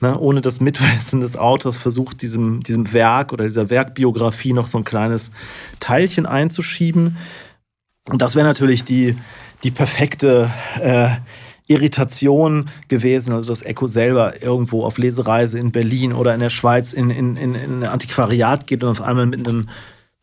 [0.00, 4.78] ne, ohne das Mitwissen des Autors versucht, diesem, diesem Werk oder dieser Werkbiografie noch so
[4.78, 5.30] ein kleines
[5.80, 7.16] Teilchen einzuschieben.
[8.10, 9.16] Und das wäre natürlich die,
[9.62, 10.50] die perfekte.
[10.80, 11.08] Äh,
[11.68, 16.92] Irritation gewesen, also dass Echo selber irgendwo auf Lesereise in Berlin oder in der Schweiz
[16.92, 19.66] in, in, in, in ein Antiquariat geht und auf einmal mit einem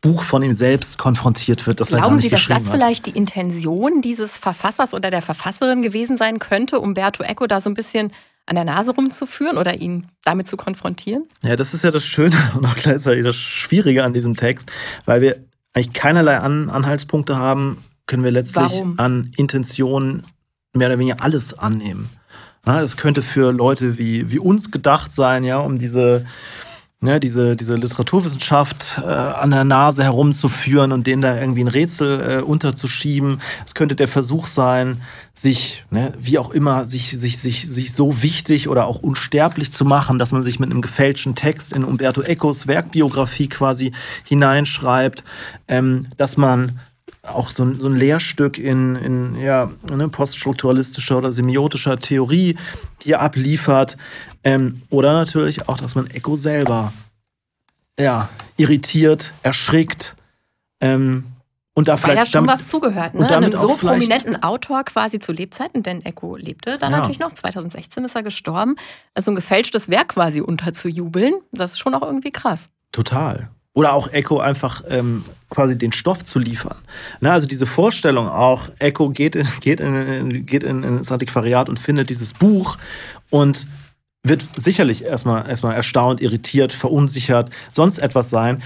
[0.04, 1.80] Buch von ihm selbst konfrontiert wird.
[1.80, 2.72] Das Glauben Sie, dass das hat.
[2.74, 7.70] vielleicht die Intention dieses Verfassers oder der Verfasserin gewesen sein könnte, Umberto Eco da so
[7.70, 8.12] ein bisschen
[8.44, 11.24] an der Nase rumzuführen oder ihn damit zu konfrontieren?
[11.42, 14.70] Ja, das ist ja das Schöne und auch gleichzeitig das Schwierige an diesem Text,
[15.06, 15.36] weil wir
[15.72, 19.00] eigentlich keinerlei an Anhaltspunkte haben, können wir letztlich Warum?
[19.00, 20.26] an Intentionen
[20.74, 22.10] mehr oder weniger alles annehmen.
[22.66, 26.26] Es könnte für Leute wie, wie uns gedacht sein, ja, um diese
[27.00, 32.38] ne, diese, diese Literaturwissenschaft äh, an der Nase herumzuführen und denen da irgendwie ein Rätsel
[32.38, 33.40] äh, unterzuschieben.
[33.64, 35.02] Es könnte der Versuch sein,
[35.34, 39.84] sich, ne, wie auch immer, sich, sich, sich, sich so wichtig oder auch unsterblich zu
[39.84, 43.92] machen, dass man sich mit einem gefälschten Text in Umberto Ecos Werkbiografie quasi
[44.24, 45.22] hineinschreibt,
[45.68, 46.80] ähm, dass man
[47.22, 52.56] auch so ein, so ein Lehrstück in, in ja, ne, poststrukturalistischer oder semiotischer Theorie
[53.02, 53.96] hier abliefert.
[54.44, 56.92] Ähm, oder natürlich auch, dass man Echo selber
[57.98, 60.14] ja, irritiert, erschrickt.
[60.80, 61.24] Ähm,
[61.76, 63.28] und da vielleicht Weil da schon damit, was zugehört, ne?
[63.28, 66.98] Einem so prominenten Autor quasi zu Lebzeiten, denn Echo lebte dann ja.
[66.98, 67.32] natürlich noch.
[67.32, 68.76] 2016 ist er gestorben.
[69.14, 72.68] Also ein gefälschtes Werk quasi unterzujubeln, das ist schon auch irgendwie krass.
[72.92, 73.48] Total.
[73.72, 76.76] Oder auch Echo einfach ähm, quasi den Stoff zu liefern.
[77.20, 81.80] Na, also diese Vorstellung auch, Echo geht, in, geht, in, geht in, ins Antiquariat und
[81.80, 82.78] findet dieses Buch
[83.30, 83.66] und
[84.24, 88.62] wird sicherlich erstmal, erstmal erstaunt, irritiert, verunsichert, sonst etwas sein.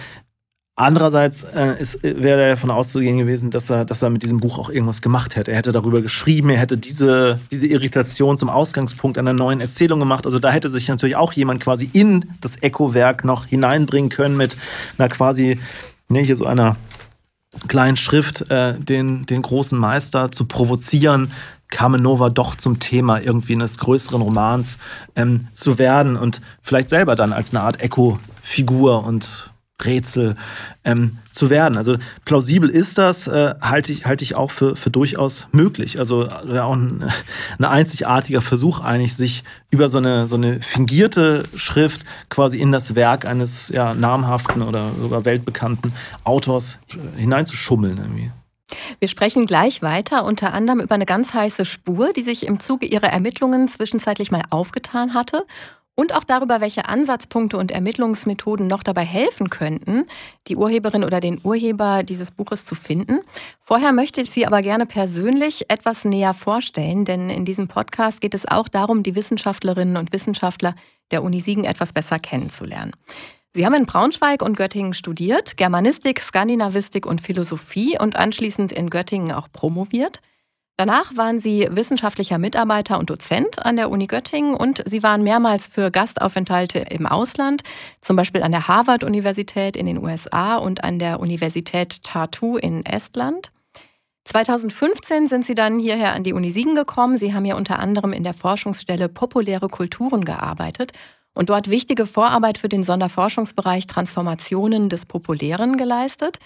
[0.77, 4.71] Andererseits äh, wäre er davon auszugehen gewesen, dass er, dass er mit diesem Buch auch
[4.71, 5.51] irgendwas gemacht hätte.
[5.51, 10.25] Er hätte darüber geschrieben, er hätte diese, diese Irritation zum Ausgangspunkt einer neuen Erzählung gemacht.
[10.25, 14.57] Also da hätte sich natürlich auch jemand quasi in das Echo-Werk noch hineinbringen können mit
[14.97, 15.59] einer quasi,
[16.09, 16.77] ne, hier so einer
[17.66, 21.33] kleinen Schrift, äh, den, den großen Meister zu provozieren,
[21.68, 24.78] Carmen Nova doch zum Thema irgendwie eines größeren Romans
[25.16, 29.50] ähm, zu werden und vielleicht selber dann als eine Art Echo-Figur und
[29.85, 30.35] Rätsel
[30.85, 31.76] ähm, zu werden.
[31.76, 35.98] Also plausibel ist das, äh, halte ich, halte ich auch für, für durchaus möglich.
[35.98, 37.04] Also ja, auch ein,
[37.59, 42.96] ein, einzigartiger Versuch eigentlich, sich über so eine, so eine fingierte Schrift quasi in das
[42.96, 45.92] Werk eines ja, namhaften oder sogar weltbekannten
[46.24, 47.98] Autors äh, hineinzuschummeln.
[47.98, 48.33] Irgendwie.
[48.98, 52.87] Wir sprechen gleich weiter, unter anderem über eine ganz heiße Spur, die sich im Zuge
[52.87, 55.46] ihrer Ermittlungen zwischenzeitlich mal aufgetan hatte
[55.98, 60.04] und auch darüber, welche Ansatzpunkte und Ermittlungsmethoden noch dabei helfen könnten,
[60.46, 63.18] die Urheberin oder den Urheber dieses Buches zu finden.
[63.61, 68.35] Vorher möchte ich Sie aber gerne persönlich etwas näher vorstellen, denn in diesem Podcast geht
[68.35, 70.76] es auch darum, die Wissenschaftlerinnen und Wissenschaftler
[71.11, 72.92] der Uni Siegen etwas besser kennenzulernen.
[73.55, 79.33] Sie haben in Braunschweig und Göttingen studiert, Germanistik, Skandinavistik und Philosophie und anschließend in Göttingen
[79.33, 80.21] auch promoviert.
[80.77, 85.67] Danach waren Sie wissenschaftlicher Mitarbeiter und Dozent an der Uni Göttingen und Sie waren mehrmals
[85.67, 87.63] für Gastaufenthalte im Ausland,
[88.01, 93.51] zum Beispiel an der Harvard-Universität in den USA und an der Universität Tartu in Estland.
[94.27, 97.19] 2015 sind Sie dann hierher an die Uni Siegen gekommen.
[97.19, 100.93] Sie haben ja unter anderem in der Forschungsstelle Populäre Kulturen gearbeitet
[101.38, 106.40] und dort wichtige Vorarbeit für den Sonderforschungsbereich Transformationen des Populären geleistet.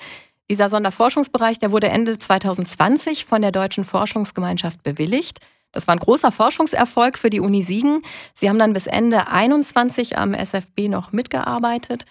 [0.51, 5.39] Dieser Sonderforschungsbereich, der wurde Ende 2020 von der Deutschen Forschungsgemeinschaft bewilligt.
[5.73, 8.03] Das war ein großer Forschungserfolg für die Uni Siegen.
[8.35, 12.05] Sie haben dann bis Ende 2021 am SFB noch mitgearbeitet.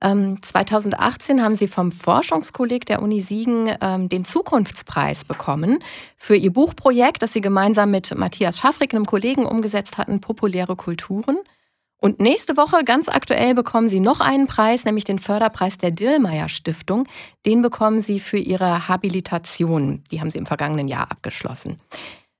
[0.00, 5.78] 2018 ähm, haben Sie vom Forschungskolleg der Uni Siegen ähm, den Zukunftspreis bekommen
[6.16, 11.38] für Ihr Buchprojekt, das Sie gemeinsam mit Matthias Schaffrick, einem Kollegen, umgesetzt hatten, Populäre Kulturen.
[11.98, 16.48] Und nächste Woche, ganz aktuell, bekommen Sie noch einen Preis, nämlich den Förderpreis der Dillmeier
[16.48, 17.08] Stiftung.
[17.46, 20.04] Den bekommen Sie für Ihre Habilitation.
[20.10, 21.80] Die haben Sie im vergangenen Jahr abgeschlossen.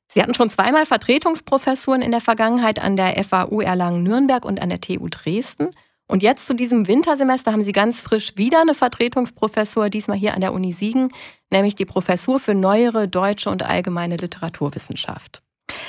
[0.09, 4.81] Sie hatten schon zweimal Vertretungsprofessuren in der Vergangenheit an der FAU Erlangen-Nürnberg und an der
[4.81, 5.71] TU Dresden.
[6.09, 10.40] Und jetzt zu diesem Wintersemester haben Sie ganz frisch wieder eine Vertretungsprofessur, diesmal hier an
[10.40, 11.12] der Uni Siegen,
[11.51, 15.42] nämlich die Professur für neuere deutsche und allgemeine Literaturwissenschaft.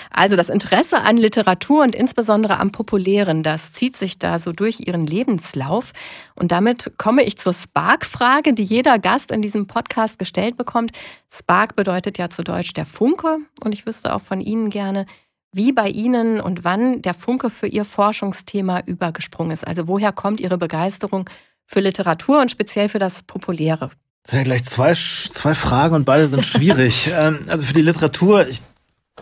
[0.09, 4.79] Also das Interesse an Literatur und insbesondere am Populären, das zieht sich da so durch
[4.87, 5.91] ihren Lebenslauf.
[6.35, 10.91] Und damit komme ich zur Spark-Frage, die jeder Gast in diesem Podcast gestellt bekommt.
[11.31, 13.37] Spark bedeutet ja zu Deutsch der Funke.
[13.63, 15.05] Und ich wüsste auch von Ihnen gerne,
[15.51, 19.67] wie bei Ihnen und wann der Funke für Ihr Forschungsthema übergesprungen ist.
[19.67, 21.29] Also woher kommt Ihre Begeisterung
[21.65, 23.89] für Literatur und speziell für das Populäre?
[24.23, 27.11] Das sind ja gleich zwei, zwei Fragen und beide sind schwierig.
[27.17, 28.61] Ähm, also für die Literatur, ich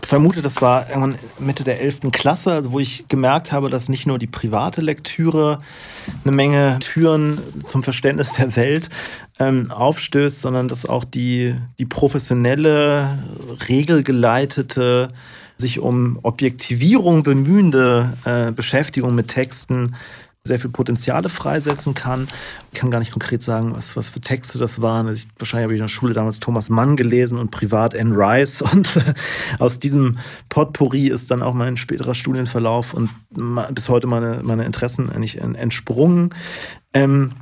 [0.02, 2.12] vermute, das war irgendwann Mitte der 11.
[2.12, 5.60] Klasse, also wo ich gemerkt habe, dass nicht nur die private Lektüre
[6.24, 8.88] eine Menge Türen zum Verständnis der Welt
[9.38, 13.18] ähm, aufstößt, sondern dass auch die, die professionelle,
[13.68, 15.08] regelgeleitete,
[15.56, 19.94] sich um Objektivierung bemühende äh, Beschäftigung mit Texten
[20.46, 22.28] sehr viel Potenziale freisetzen kann.
[22.72, 25.06] Ich kann gar nicht konkret sagen, was, was für Texte das waren.
[25.06, 28.14] Also ich, wahrscheinlich habe ich in der Schule damals Thomas Mann gelesen und privat Anne
[28.16, 28.62] Rice.
[28.76, 29.00] Und
[29.58, 33.10] aus diesem Potpourri ist dann auch mein späterer Studienverlauf und
[33.72, 36.30] bis heute meine, meine Interessen eigentlich entsprungen.
[36.92, 37.32] Ähm,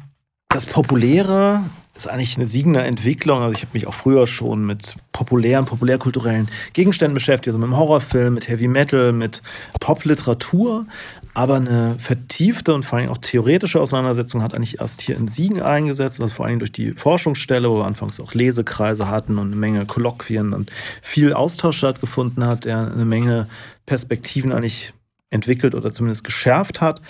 [0.48, 1.62] das Populäre
[1.94, 3.42] ist eigentlich eine siegende Entwicklung.
[3.42, 7.76] Also ich habe mich auch früher schon mit populären, populärkulturellen Gegenständen beschäftigt, also mit dem
[7.76, 9.42] Horrorfilm, mit Heavy Metal, mit
[9.80, 10.86] Popliteratur.
[11.34, 15.60] Aber eine vertiefte und vor allem auch theoretische Auseinandersetzung hat eigentlich erst hier in Siegen
[15.60, 16.22] eingesetzt.
[16.22, 19.84] Das vor allem durch die Forschungsstelle, wo wir anfangs auch Lesekreise hatten und eine Menge
[19.84, 20.70] Kolloquien und
[21.02, 23.48] viel Austausch stattgefunden hat, der eine Menge
[23.84, 24.94] Perspektiven eigentlich
[25.30, 27.02] entwickelt oder zumindest geschärft hat.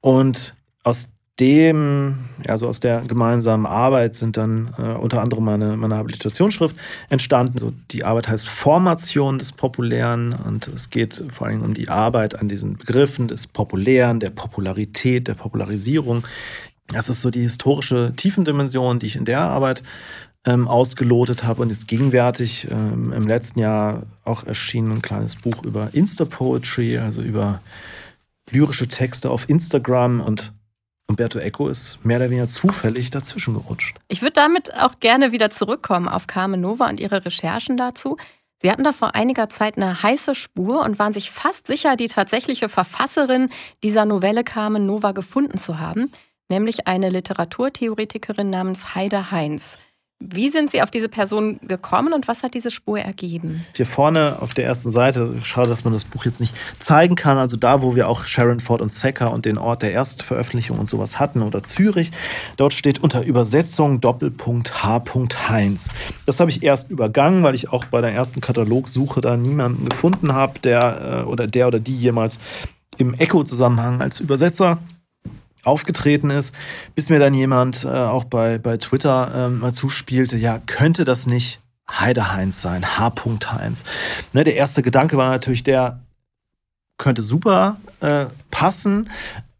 [0.00, 5.96] Und aus dem, also aus der gemeinsamen Arbeit sind dann äh, unter anderem meine, meine
[5.96, 6.76] Habilitationsschrift
[7.08, 7.58] entstanden.
[7.58, 12.38] So, die Arbeit heißt Formation des Populären und es geht vor allem um die Arbeit
[12.38, 16.26] an diesen Begriffen des Populären, der Popularität, der Popularisierung.
[16.88, 19.82] Das ist so die historische Tiefendimension, die ich in der Arbeit
[20.44, 25.64] ähm, ausgelotet habe und jetzt gegenwärtig ähm, im letzten Jahr auch erschienen ein kleines Buch
[25.64, 27.60] über Insta-Poetry, also über
[28.50, 30.52] lyrische Texte auf Instagram und
[31.10, 33.98] Umberto Eco ist mehr oder weniger zufällig dazwischen gerutscht.
[34.06, 38.16] Ich würde damit auch gerne wieder zurückkommen auf Carmen Nova und ihre Recherchen dazu.
[38.62, 42.06] Sie hatten da vor einiger Zeit eine heiße Spur und waren sich fast sicher, die
[42.06, 43.50] tatsächliche Verfasserin
[43.82, 46.12] dieser Novelle Carmen Nova gefunden zu haben,
[46.48, 49.78] nämlich eine Literaturtheoretikerin namens Heide Heinz.
[50.22, 53.64] Wie sind Sie auf diese Person gekommen und was hat diese Spur ergeben?
[53.74, 57.38] Hier vorne auf der ersten Seite, schade, dass man das Buch jetzt nicht zeigen kann,
[57.38, 60.90] also da, wo wir auch Sharon Ford und Secker und den Ort der Erstveröffentlichung und
[60.90, 62.10] sowas hatten oder Zürich,
[62.58, 65.02] dort steht unter Übersetzung Doppelpunkt H.
[65.48, 65.88] Heinz.
[66.26, 70.34] Das habe ich erst übergangen, weil ich auch bei der ersten Katalogsuche da niemanden gefunden
[70.34, 72.38] habe, der äh, oder der oder die jemals
[72.98, 74.78] im Echo-Zusammenhang als Übersetzer
[75.64, 76.54] aufgetreten ist,
[76.94, 81.26] bis mir dann jemand äh, auch bei, bei Twitter äh, mal zuspielte, ja, könnte das
[81.26, 83.12] nicht Heide Heinz sein, H.
[83.52, 83.84] Heinz.
[84.32, 86.00] Ne, der erste Gedanke war natürlich der,
[86.98, 89.10] könnte super äh, passen,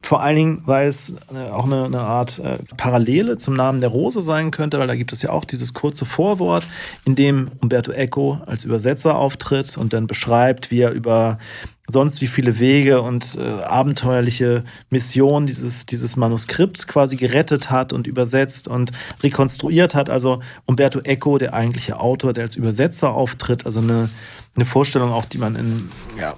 [0.03, 3.91] vor allen Dingen, weil es äh, auch eine, eine Art äh, Parallele zum Namen der
[3.91, 6.67] Rose sein könnte, weil da gibt es ja auch dieses kurze Vorwort,
[7.05, 11.39] in dem Umberto Eco als Übersetzer auftritt und dann beschreibt, wie er über
[11.91, 18.07] sonst wie viele Wege und äh, abenteuerliche Missionen dieses, dieses Manuskripts quasi gerettet hat und
[18.07, 20.09] übersetzt und rekonstruiert hat.
[20.09, 24.09] Also Umberto Eco, der eigentliche Autor, der als Übersetzer auftritt, also eine,
[24.55, 26.35] eine Vorstellung auch, die man in, ja,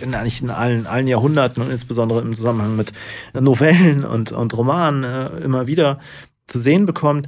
[0.00, 2.92] in, eigentlich in allen, allen Jahrhunderten und insbesondere im Zusammenhang mit
[3.38, 5.98] Novellen und, und Romanen äh, immer wieder
[6.46, 7.26] zu sehen bekommt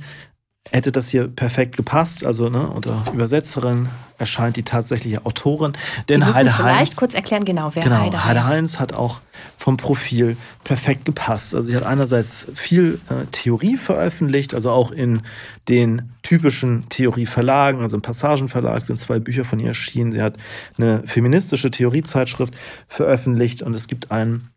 [0.70, 2.24] hätte das hier perfekt gepasst.
[2.24, 5.72] Also ne, unter Übersetzerin erscheint die tatsächliche Autorin.
[6.08, 9.20] Denn Wir Heide vielleicht Heinz, kurz erklären, genau, wer genau, Heide, Heide Heinz hat auch
[9.58, 11.54] vom Profil perfekt gepasst.
[11.54, 15.22] Also sie hat einerseits viel äh, Theorie veröffentlicht, also auch in
[15.68, 20.12] den typischen Theorieverlagen, also im Passagenverlag sind zwei Bücher von ihr erschienen.
[20.12, 20.34] Sie hat
[20.78, 22.54] eine feministische Theoriezeitschrift
[22.88, 24.50] veröffentlicht und es gibt ein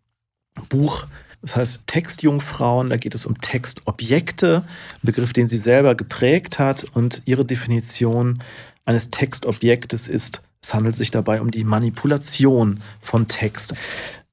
[0.69, 1.05] Buch,
[1.41, 6.83] das heißt Textjungfrauen, da geht es um Textobjekte, ein Begriff, den sie selber geprägt hat.
[6.93, 8.43] Und ihre Definition
[8.85, 13.73] eines Textobjektes ist, es handelt sich dabei um die Manipulation von Text.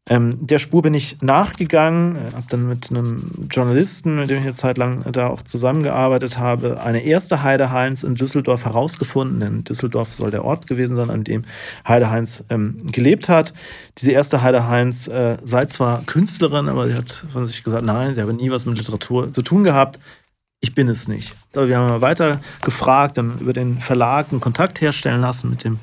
[0.08, 4.44] Ähm, der Spur bin ich nachgegangen, äh, habe dann mit einem Journalisten, mit dem ich
[4.44, 9.42] eine Zeit lang da auch zusammengearbeitet habe, eine erste Heideheinz in Düsseldorf herausgefunden.
[9.42, 11.42] In Düsseldorf soll der Ort gewesen sein, an dem
[11.86, 13.52] Heideheinz ähm, gelebt hat.
[13.98, 18.20] Diese erste Heideheinz äh, sei zwar Künstlerin, aber sie hat von sich gesagt, nein, sie
[18.20, 19.98] habe nie was mit Literatur zu tun gehabt.
[20.60, 21.34] Ich bin es nicht.
[21.52, 25.80] Aber wir haben weiter gefragt, dann über den Verlag einen Kontakt herstellen lassen mit dem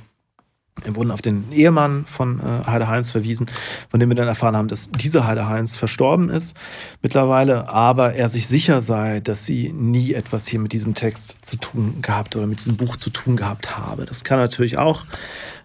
[0.86, 3.47] wurden auf den Ehemann von äh, Heide Heinz verwiesen,
[3.89, 6.57] von dem wir dann erfahren haben, dass dieser Heide Heinz verstorben ist
[7.01, 11.57] mittlerweile, aber er sich sicher sei, dass sie nie etwas hier mit diesem Text zu
[11.57, 14.05] tun gehabt oder mit diesem Buch zu tun gehabt habe.
[14.05, 15.05] Das kann natürlich auch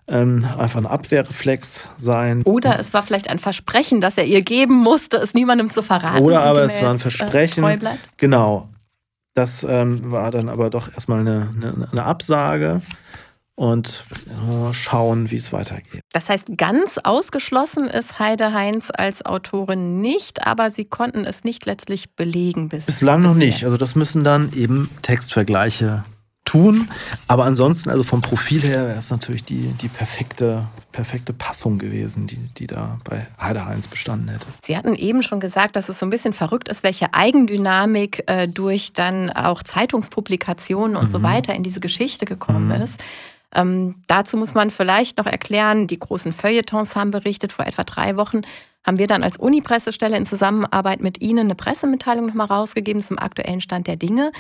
[0.09, 2.43] ähm, einfach ein Abwehrreflex sein.
[2.43, 6.25] Oder es war vielleicht ein Versprechen, das er ihr geben musste, es niemandem zu verraten.
[6.25, 7.65] Oder aber es war ein äh, Versprechen.
[7.65, 7.79] Äh,
[8.17, 8.69] genau.
[9.35, 12.83] Das ähm, war dann aber doch erstmal eine, eine, eine Absage
[13.59, 14.05] und
[14.71, 16.03] schauen, wie es weitergeht.
[16.13, 21.67] Das heißt, ganz ausgeschlossen ist Heide Heinz als Autorin nicht, aber Sie konnten es nicht
[21.67, 23.65] letztlich belegen bis bislang noch nicht.
[23.65, 26.05] Also das müssen dann eben Textvergleiche
[26.45, 26.89] tun.
[27.27, 32.29] Aber ansonsten, also vom Profil her, wäre es natürlich die, die perfekte, perfekte Passung gewesen,
[32.29, 34.47] die, die da bei Heide Heinz bestanden hätte.
[34.65, 38.47] Sie hatten eben schon gesagt, dass es so ein bisschen verrückt ist, welche Eigendynamik äh,
[38.47, 41.13] durch dann auch Zeitungspublikationen und mhm.
[41.13, 42.83] so weiter in diese Geschichte gekommen mhm.
[42.83, 43.03] ist.
[43.55, 48.17] Ähm, dazu muss man vielleicht noch erklären, die großen Feuilletons haben berichtet vor etwa drei
[48.17, 48.43] Wochen
[48.89, 53.61] haben wir dann als Uni-Pressestelle in Zusammenarbeit mit Ihnen eine Pressemitteilung nochmal rausgegeben zum aktuellen
[53.61, 54.33] Stand der Dinge.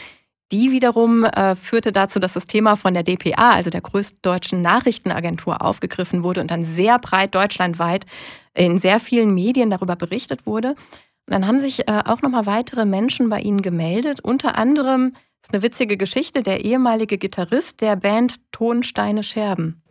[0.51, 4.63] Die wiederum äh, führte dazu, dass das Thema von der DPA, also der größten deutschen
[4.63, 8.07] Nachrichtenagentur, aufgegriffen wurde und dann sehr breit deutschlandweit
[8.55, 10.71] in sehr vielen Medien darüber berichtet wurde.
[10.71, 14.21] Und dann haben sich äh, auch nochmal weitere Menschen bei Ihnen gemeldet.
[14.21, 19.82] Unter anderem ist eine witzige Geschichte, der ehemalige Gitarrist der Band Tonsteine Scherben.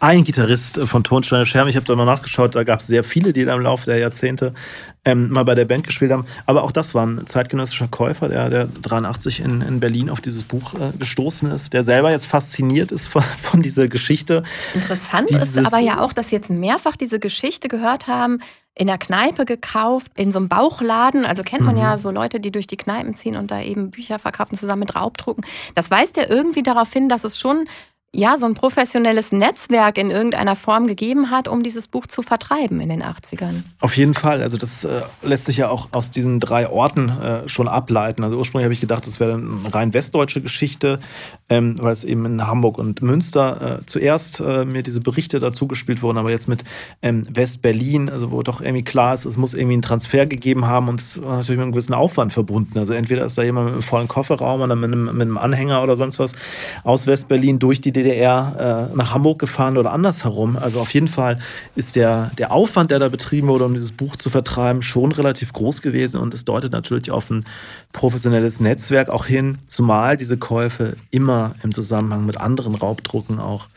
[0.00, 3.32] Ein Gitarrist von Tonsteine Scherben, ich habe da mal nachgeschaut, da gab es sehr viele,
[3.32, 4.54] die da im Laufe der Jahrzehnte
[5.04, 6.24] ähm, mal bei der Band gespielt haben.
[6.46, 10.44] Aber auch das war ein zeitgenössischer Käufer, der, der 83 in, in Berlin auf dieses
[10.44, 14.44] Buch äh, gestoßen ist, der selber jetzt fasziniert ist von, von dieser Geschichte.
[14.74, 18.40] Interessant ist aber ja auch, dass Sie jetzt mehrfach diese Geschichte gehört haben,
[18.74, 21.24] in der Kneipe gekauft, in so einem Bauchladen.
[21.24, 21.80] Also kennt man mhm.
[21.80, 24.94] ja so Leute, die durch die Kneipen ziehen und da eben Bücher verkaufen, zusammen mit
[24.94, 25.44] Raubdrucken.
[25.74, 27.66] Das weist ja irgendwie darauf hin, dass es schon
[28.14, 32.80] ja, so ein professionelles Netzwerk in irgendeiner Form gegeben hat, um dieses Buch zu vertreiben
[32.80, 33.64] in den 80ern.
[33.80, 34.42] Auf jeden Fall.
[34.42, 38.24] Also das äh, lässt sich ja auch aus diesen drei Orten äh, schon ableiten.
[38.24, 41.00] Also ursprünglich habe ich gedacht, das wäre eine rein westdeutsche Geschichte,
[41.50, 45.68] ähm, weil es eben in Hamburg und Münster äh, zuerst äh, mir diese Berichte dazu
[45.68, 46.64] gespielt wurden, aber jetzt mit
[47.02, 50.88] ähm, West-Berlin, also wo doch irgendwie klar ist, es muss irgendwie einen Transfer gegeben haben
[50.88, 52.78] und es war natürlich mit einem gewissen Aufwand verbunden.
[52.78, 55.82] Also entweder ist da jemand mit einem vollen Kofferraum oder mit einem, mit einem Anhänger
[55.82, 56.32] oder sonst was
[56.84, 57.92] aus West-Berlin durch die
[58.90, 60.56] äh, nach Hamburg gefahren oder andersherum.
[60.56, 61.38] Also auf jeden Fall
[61.74, 65.52] ist der, der Aufwand, der da betrieben wurde, um dieses Buch zu vertreiben, schon relativ
[65.52, 67.44] groß gewesen und es deutet natürlich auf ein
[67.92, 73.68] professionelles Netzwerk auch hin, zumal diese Käufe immer im Zusammenhang mit anderen Raubdrucken auch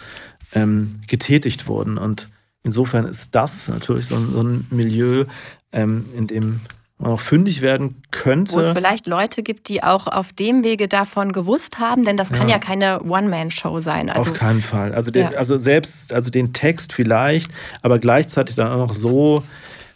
[0.54, 1.98] ähm, getätigt wurden.
[1.98, 2.30] Und
[2.64, 5.26] insofern ist das natürlich so ein, so ein Milieu,
[5.72, 6.62] ähm, in dem
[7.02, 8.54] man auch fündig werden könnte.
[8.54, 12.32] Wo es vielleicht Leute gibt, die auch auf dem Wege davon gewusst haben, denn das
[12.32, 14.10] kann ja, ja keine One-Man-Show sein.
[14.10, 14.94] Also, auf keinen Fall.
[14.94, 15.38] Also, den, ja.
[15.38, 19.44] also selbst, also den Text vielleicht, aber gleichzeitig dann auch noch so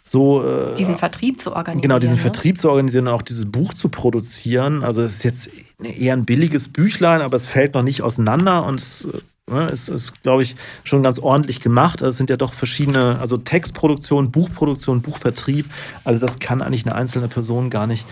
[0.08, 1.82] so äh, diesen Vertrieb zu organisieren.
[1.82, 2.22] Genau, diesen ne?
[2.22, 4.84] Vertrieb zu organisieren und auch dieses Buch zu produzieren.
[4.84, 5.50] Also es ist jetzt
[5.82, 9.18] eher ein billiges Büchlein, aber es fällt noch nicht auseinander und es äh,
[9.48, 12.02] Ne, ist, ist glaube ich, schon ganz ordentlich gemacht.
[12.02, 15.66] Also es sind ja doch verschiedene, also Textproduktion, Buchproduktion, Buchvertrieb.
[16.02, 18.06] Also das kann eigentlich eine einzelne Person gar nicht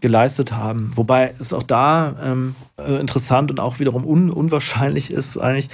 [0.00, 0.90] geleistet haben.
[0.96, 5.68] Wobei es auch da ähm, äh, interessant und auch wiederum un unwahrscheinlich ist eigentlich,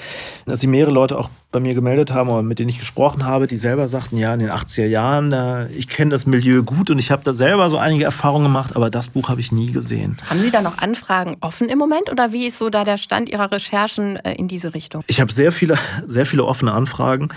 [0.44, 3.46] dass sich mehrere Leute auch bei mir gemeldet haben oder mit denen ich gesprochen habe,
[3.46, 6.98] die selber sagten, ja, in den 80er Jahren, äh, ich kenne das Milieu gut und
[6.98, 10.16] ich habe da selber so einige Erfahrungen gemacht, aber das Buch habe ich nie gesehen.
[10.28, 13.28] Haben Sie da noch Anfragen offen im Moment oder wie ist so da der Stand
[13.28, 15.04] Ihrer Recherchen äh, in diese Richtung?
[15.06, 17.28] Ich habe sehr viele, sehr viele offene Anfragen,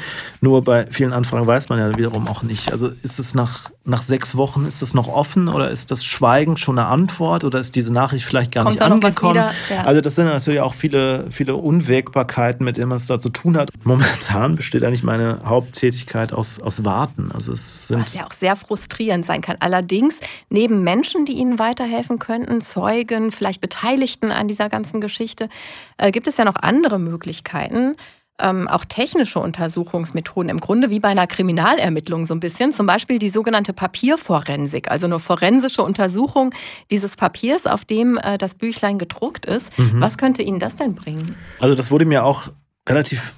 [0.42, 2.72] nur bei vielen Anfragen weiß man ja wiederum auch nicht.
[2.72, 6.58] Also ist es nach, nach sechs Wochen, ist das noch offen oder ist das Schweigen
[6.58, 9.36] schon eine Antwort oder ist diese Nachricht vielleicht gar Kommt nicht angekommen?
[9.36, 9.52] Ja.
[9.86, 13.56] Also das sind natürlich auch viele, viele Unwägbarkeiten, mit denen man es da zu tun
[13.56, 13.70] hat.
[14.00, 17.32] Momentan besteht eigentlich meine Haupttätigkeit aus, aus Warten.
[17.32, 19.58] Also es sind Was ja auch sehr frustrierend sein kann.
[19.60, 20.20] Allerdings,
[20.50, 25.50] neben Menschen, die Ihnen weiterhelfen könnten, Zeugen, vielleicht Beteiligten an dieser ganzen Geschichte,
[25.98, 27.96] äh, gibt es ja noch andere Möglichkeiten
[28.40, 32.72] ähm, auch technische Untersuchungsmethoden, im Grunde wie bei einer Kriminalermittlung so ein bisschen.
[32.72, 36.54] Zum Beispiel die sogenannte Papierforensik, also eine forensische Untersuchung
[36.90, 39.78] dieses Papiers, auf dem äh, das Büchlein gedruckt ist.
[39.78, 40.02] Mhm.
[40.02, 41.36] Was könnte Ihnen das denn bringen?
[41.60, 42.48] Also das wurde mir auch
[42.88, 43.34] relativ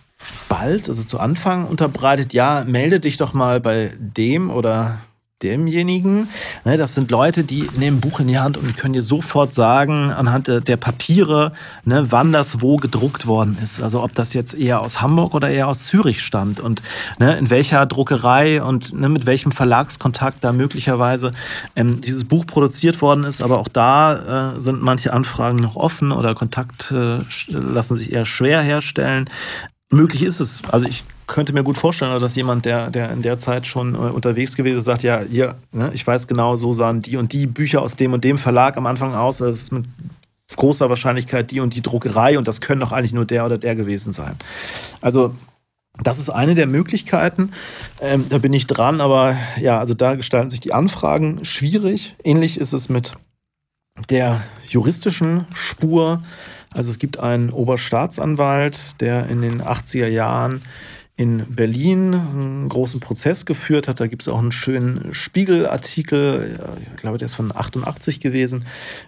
[0.49, 4.99] bald, also zu Anfang unterbreitet, ja, melde dich doch mal bei dem oder
[5.43, 6.29] demjenigen.
[6.65, 9.53] Ne, das sind Leute, die nehmen ein Buch in die Hand und können dir sofort
[9.53, 11.51] sagen, anhand der Papiere,
[11.83, 13.81] ne, wann das wo gedruckt worden ist.
[13.81, 16.81] Also ob das jetzt eher aus Hamburg oder eher aus Zürich stammt und
[17.19, 21.31] ne, in welcher Druckerei und ne, mit welchem Verlagskontakt da möglicherweise
[21.75, 23.41] ähm, dieses Buch produziert worden ist.
[23.41, 28.25] Aber auch da äh, sind manche Anfragen noch offen oder Kontakt äh, lassen sich eher
[28.25, 29.29] schwer herstellen.
[29.91, 30.61] Möglich ist es.
[30.69, 33.97] Also ich könnte mir gut vorstellen, dass jemand, der, der in der Zeit schon äh,
[33.97, 37.45] unterwegs gewesen ist, sagt, ja, hier, ne, ich weiß genau, so sahen die und die
[37.45, 39.37] Bücher aus dem und dem Verlag am Anfang aus.
[39.37, 39.85] Das ist mit
[40.55, 43.75] großer Wahrscheinlichkeit die und die Druckerei und das können doch eigentlich nur der oder der
[43.75, 44.35] gewesen sein.
[45.01, 45.35] Also
[46.01, 47.51] das ist eine der Möglichkeiten.
[47.99, 52.15] Ähm, da bin ich dran, aber ja, also da gestalten sich die Anfragen schwierig.
[52.23, 53.11] Ähnlich ist es mit
[54.09, 56.23] der juristischen Spur.
[56.73, 60.61] Also es gibt einen Oberstaatsanwalt, der in den 80er Jahren
[61.21, 63.99] in Berlin einen großen Prozess geführt hat.
[63.99, 66.59] Da gibt es auch einen schönen Spiegelartikel,
[66.95, 68.65] ich glaube, der ist von 88 gewesen,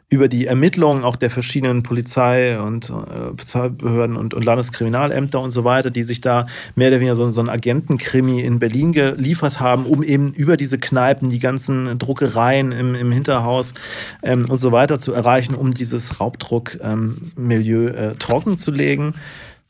[0.10, 5.64] über die Ermittlungen auch der verschiedenen Polizei- und äh, Behörden und, und, Landeskriminalämter und so
[5.64, 6.46] weiter, die sich da
[6.76, 10.78] mehr oder weniger so, so einen Agentenkrimi in Berlin geliefert haben, um eben über diese
[10.78, 13.74] Kneipen, die ganzen Druckereien im, im Hinterhaus
[14.22, 19.16] ähm, und so weiter zu erreichen, um dieses Raubdruckmilieu ähm, äh, trocken zu legen.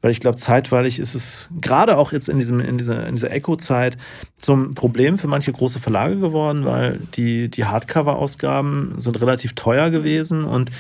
[0.04, 3.32] Weil ich glaube, zeitweilig ist es gerade auch jetzt in, diesem, in dieser, in dieser
[3.32, 3.97] Echo-Zeit
[4.38, 10.43] zum Problem für manche große Verlage geworden, weil die, die Hardcover-Ausgaben sind relativ teuer gewesen
[10.43, 10.72] und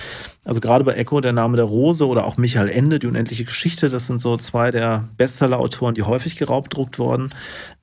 [0.45, 3.89] also gerade bei Echo, der Name der Rose oder auch Michael Ende, die unendliche Geschichte,
[3.89, 7.33] das sind so zwei der Bestseller-Autoren, die häufig geraubdruckt wurden.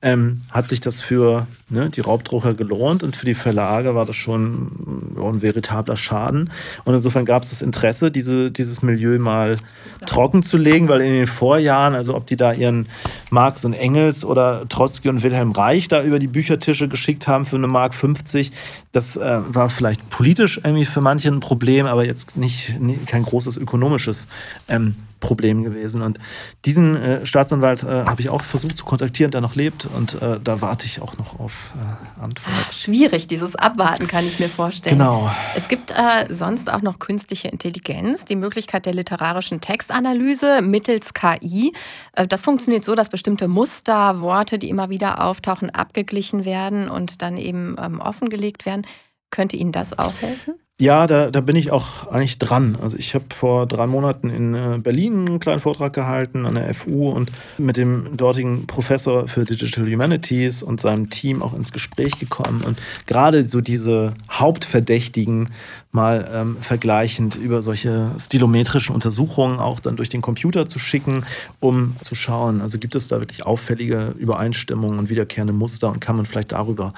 [0.03, 4.15] Ähm, hat sich das für ne, die Raubdrucker gelohnt und für die Verlage war das
[4.15, 6.51] schon ein veritabler Schaden.
[6.85, 9.57] Und insofern gab es das Interesse, diese, dieses Milieu mal
[10.05, 12.87] trocken zu legen, weil in den Vorjahren, also ob die da ihren
[13.29, 17.55] Marx und Engels oder Trotzki und Wilhelm Reich da über die Büchertische geschickt haben für
[17.55, 18.51] eine Mark 50,
[18.91, 23.23] das äh, war vielleicht politisch irgendwie für manche ein Problem, aber jetzt nicht, nicht kein
[23.23, 24.27] großes ökonomisches
[24.67, 26.01] ähm, Problem gewesen.
[26.01, 26.19] Und
[26.65, 29.85] diesen äh, Staatsanwalt äh, habe ich auch versucht zu kontaktieren, der noch lebt.
[29.85, 32.53] Und äh, da warte ich auch noch auf äh, Antwort.
[32.67, 34.97] Ach, schwierig, dieses Abwarten kann ich mir vorstellen.
[34.97, 35.31] Genau.
[35.55, 41.73] Es gibt äh, sonst auch noch künstliche Intelligenz, die Möglichkeit der literarischen Textanalyse mittels KI.
[42.13, 47.21] Äh, das funktioniert so, dass bestimmte Muster, Worte, die immer wieder auftauchen, abgeglichen werden und
[47.21, 48.85] dann eben ähm, offengelegt werden.
[49.31, 50.55] Könnte Ihnen das auch helfen?
[50.81, 52.75] Ja, da, da bin ich auch eigentlich dran.
[52.81, 56.73] Also ich habe vor drei Monaten in äh, Berlin einen kleinen Vortrag gehalten an der
[56.73, 62.17] FU und mit dem dortigen Professor für Digital Humanities und seinem Team auch ins Gespräch
[62.17, 65.49] gekommen und gerade so diese Hauptverdächtigen
[65.91, 71.25] mal ähm, vergleichend über solche stilometrischen Untersuchungen auch dann durch den Computer zu schicken,
[71.59, 76.15] um zu schauen, also gibt es da wirklich auffällige Übereinstimmungen und wiederkehrende Muster und kann
[76.15, 76.95] man vielleicht darüber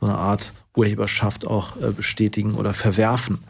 [0.00, 3.40] so eine Art Urheberschaft auch äh, bestätigen oder verwerfen.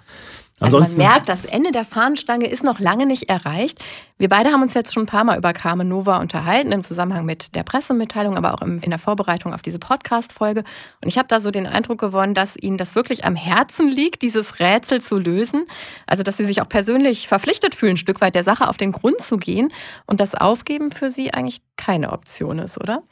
[0.62, 3.82] Also man merkt, das Ende der Fahnenstange ist noch lange nicht erreicht.
[4.18, 7.24] Wir beide haben uns jetzt schon ein paar Mal über Carmen Nova unterhalten, im Zusammenhang
[7.24, 10.62] mit der Pressemitteilung, aber auch in der Vorbereitung auf diese Podcast-Folge.
[11.02, 14.22] Und ich habe da so den Eindruck gewonnen, dass Ihnen das wirklich am Herzen liegt,
[14.22, 15.66] dieses Rätsel zu lösen.
[16.06, 18.92] Also, dass Sie sich auch persönlich verpflichtet fühlen, ein Stück weit der Sache auf den
[18.92, 19.72] Grund zu gehen
[20.06, 23.02] und das Aufgeben für Sie eigentlich keine Option ist, oder?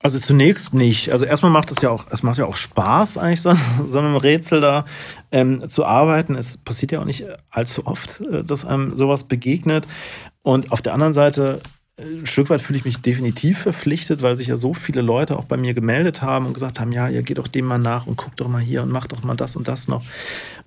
[0.00, 1.10] Also zunächst nicht.
[1.10, 3.52] Also erstmal macht es ja auch, es macht ja auch Spaß, eigentlich so,
[3.86, 4.84] so einem Rätsel da
[5.32, 6.34] ähm, zu arbeiten.
[6.34, 9.86] Es passiert ja auch nicht allzu oft, äh, dass einem sowas begegnet.
[10.42, 11.60] Und auf der anderen Seite
[12.00, 15.46] ein Stück weit fühle ich mich definitiv verpflichtet, weil sich ja so viele Leute auch
[15.46, 18.16] bei mir gemeldet haben und gesagt haben, ja, ihr geht doch dem mal nach und
[18.16, 20.04] guckt doch mal hier und macht doch mal das und das noch.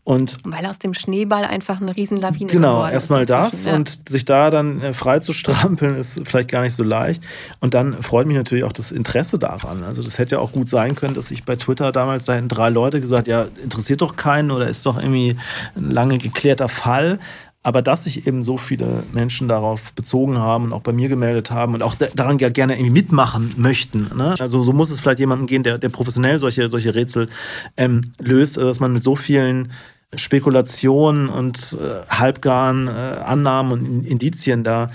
[0.04, 3.08] Und weil aus dem Schneeball einfach eine Riesenlawine genau, geworden ist.
[3.08, 3.76] Genau, erstmal das ja.
[3.76, 7.24] und sich da dann äh, frei zu strampeln ist vielleicht gar nicht so leicht.
[7.60, 9.84] Und dann freut mich natürlich auch das Interesse daran.
[9.84, 12.70] Also das hätte ja auch gut sein können, dass ich bei Twitter damals da drei
[12.70, 15.38] Leute gesagt, ja, interessiert doch keinen oder ist doch irgendwie
[15.76, 17.20] ein lange geklärter Fall.
[17.64, 21.52] Aber dass sich eben so viele Menschen darauf bezogen haben und auch bei mir gemeldet
[21.52, 24.10] haben und auch daran ja gerne irgendwie mitmachen möchten.
[24.16, 24.34] Ne?
[24.40, 27.30] Also so muss es vielleicht jemanden gehen, der, der professionell solche, solche Rätsel
[27.78, 29.72] ähm, löst, dass man mit so vielen
[30.16, 34.92] Spekulationen und äh, halbgaren äh, Annahmen und Indizien da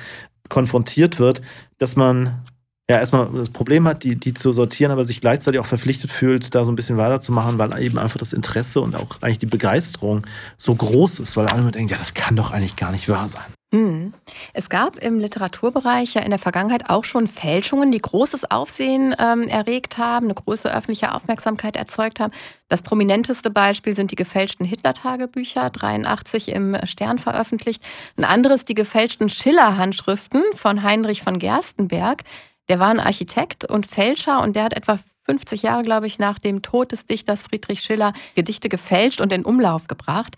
[0.49, 1.43] konfrontiert wird,
[1.79, 2.43] dass man
[2.89, 6.55] ja erstmal das Problem hat, die, die zu sortieren, aber sich gleichzeitig auch verpflichtet fühlt,
[6.55, 10.27] da so ein bisschen weiterzumachen, weil eben einfach das Interesse und auch eigentlich die Begeisterung
[10.57, 13.56] so groß ist, weil alle denken, ja, das kann doch eigentlich gar nicht wahr sein.
[13.73, 14.15] Mhm.
[14.53, 19.43] Es gab im Literaturbereich ja in der Vergangenheit auch schon Fälschungen, die großes Aufsehen ähm,
[19.43, 22.33] erregt haben, eine große öffentliche Aufmerksamkeit erzeugt haben.
[22.69, 27.83] Das prominenteste Beispiel sind die gefälschten Hitler-Tagebücher, 83 im Stern veröffentlicht.
[28.17, 32.23] Ein anderes die gefälschten Schiller-Handschriften von Heinrich von Gerstenberg.
[32.69, 36.39] Der war ein Architekt und Fälscher und der hat etwa 50 Jahre, glaube ich, nach
[36.39, 40.37] dem Tod des Dichters Friedrich Schiller Gedichte gefälscht und in Umlauf gebracht.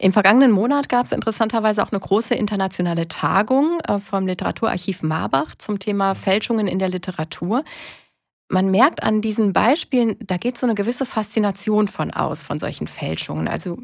[0.00, 5.56] Im vergangenen Monat gab es interessanterweise auch eine große internationale Tagung äh, vom Literaturarchiv Marbach
[5.56, 7.64] zum Thema Fälschungen in der Literatur.
[8.48, 12.86] Man merkt an diesen Beispielen, da geht so eine gewisse Faszination von aus, von solchen
[12.86, 13.48] Fälschungen.
[13.48, 13.78] Also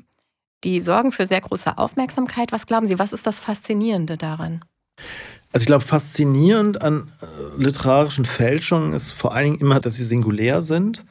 [0.62, 2.52] die sorgen für sehr große Aufmerksamkeit.
[2.52, 4.64] Was glauben Sie, was ist das Faszinierende daran?
[5.52, 10.04] Also ich glaube, faszinierend an äh, literarischen Fälschungen ist vor allen Dingen immer, dass sie
[10.04, 11.04] singulär sind.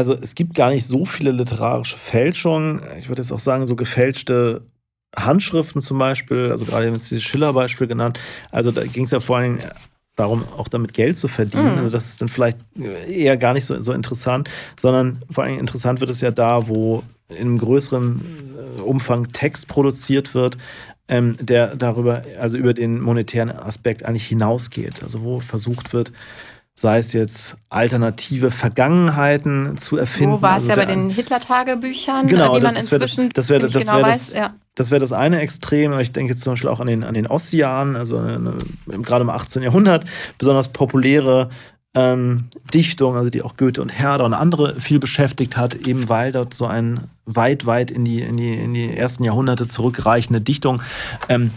[0.00, 2.80] Also es gibt gar nicht so viele literarische Fälschungen.
[2.98, 4.62] Ich würde jetzt auch sagen, so gefälschte
[5.14, 8.18] Handschriften zum Beispiel, also gerade jetzt dieses Schiller-Beispiel genannt.
[8.50, 9.70] Also da ging es ja vor allen Dingen
[10.16, 11.72] darum, auch damit Geld zu verdienen.
[11.72, 11.78] Mhm.
[11.80, 12.56] Also das ist dann vielleicht
[13.10, 14.48] eher gar nicht so, so interessant,
[14.80, 19.30] sondern vor allen Dingen interessant wird es ja da, wo in einem größeren äh, Umfang
[19.32, 20.56] Text produziert wird,
[21.08, 25.02] ähm, der darüber, also über den monetären Aspekt eigentlich hinausgeht.
[25.02, 26.10] Also wo versucht wird,
[26.74, 30.32] sei es jetzt alternative Vergangenheiten zu erfinden.
[30.32, 33.58] Wo war es also ja bei den Hitler-Tagebüchern, genau, die das, man inzwischen das wär,
[33.58, 34.26] das wär, genau weiß.
[34.26, 34.54] Das, ja.
[34.74, 35.98] das wäre das eine Extrem.
[35.98, 38.56] Ich denke jetzt zum Beispiel auch an den, an den Ossian, also eine,
[38.86, 39.62] gerade im 18.
[39.62, 40.04] Jahrhundert,
[40.38, 41.50] besonders populäre
[41.94, 46.32] ähm, Dichtung, also die auch Goethe und Herder und andere viel beschäftigt hat, eben weil
[46.32, 50.82] dort so ein weit, weit in die, in die, in die ersten Jahrhunderte zurückreichende Dichtung
[51.28, 51.50] ähm,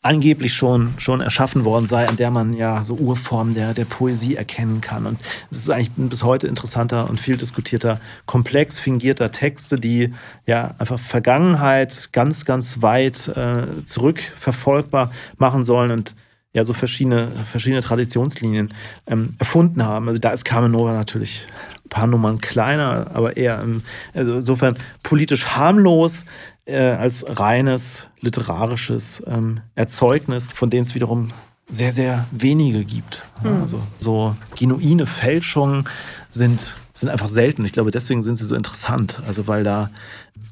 [0.00, 4.36] angeblich schon, schon erschaffen worden sei, an der man ja so Urformen der, der Poesie
[4.36, 5.06] erkennen kann.
[5.06, 5.18] Und
[5.50, 10.14] es ist eigentlich ein bis heute interessanter und viel diskutierter Komplex fingierter Texte, die
[10.46, 16.14] ja einfach Vergangenheit ganz, ganz weit äh, zurückverfolgbar machen sollen und
[16.52, 18.72] ja so verschiedene, verschiedene Traditionslinien
[19.06, 20.08] ähm, erfunden haben.
[20.08, 21.46] Also da ist Carmen Nova natürlich
[21.84, 23.82] ein paar Nummern kleiner, aber eher ähm,
[24.14, 26.24] also insofern politisch harmlos
[26.66, 31.30] äh, als reines literarisches ähm, Erzeugnis, von denen es wiederum
[31.70, 33.24] sehr, sehr wenige gibt.
[33.42, 33.62] Mhm.
[33.62, 35.84] Also so genuine Fälschungen
[36.30, 37.64] sind, sind einfach selten.
[37.64, 39.22] Ich glaube, deswegen sind sie so interessant.
[39.26, 39.90] Also weil da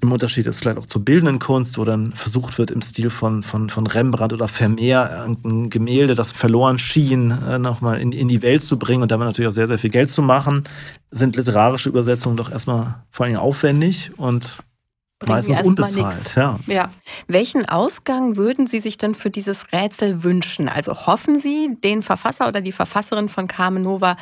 [0.02, 3.42] im Unterschied ist vielleicht auch zur bildenden Kunst, wo dann versucht wird, im Stil von,
[3.42, 8.42] von, von Rembrandt oder Vermeer ein Gemälde, das verloren schien, äh, nochmal in, in die
[8.42, 10.64] Welt zu bringen und damit natürlich auch sehr, sehr viel Geld zu machen,
[11.10, 14.58] sind literarische Übersetzungen doch erstmal vor allem aufwendig und
[15.24, 16.36] meistens unbezahlt.
[16.36, 16.58] Ja.
[16.66, 16.90] ja.
[17.26, 20.68] Welchen Ausgang würden Sie sich denn für dieses Rätsel wünschen?
[20.68, 24.16] Also hoffen Sie, den Verfasser oder die Verfasserin von Carmen Nova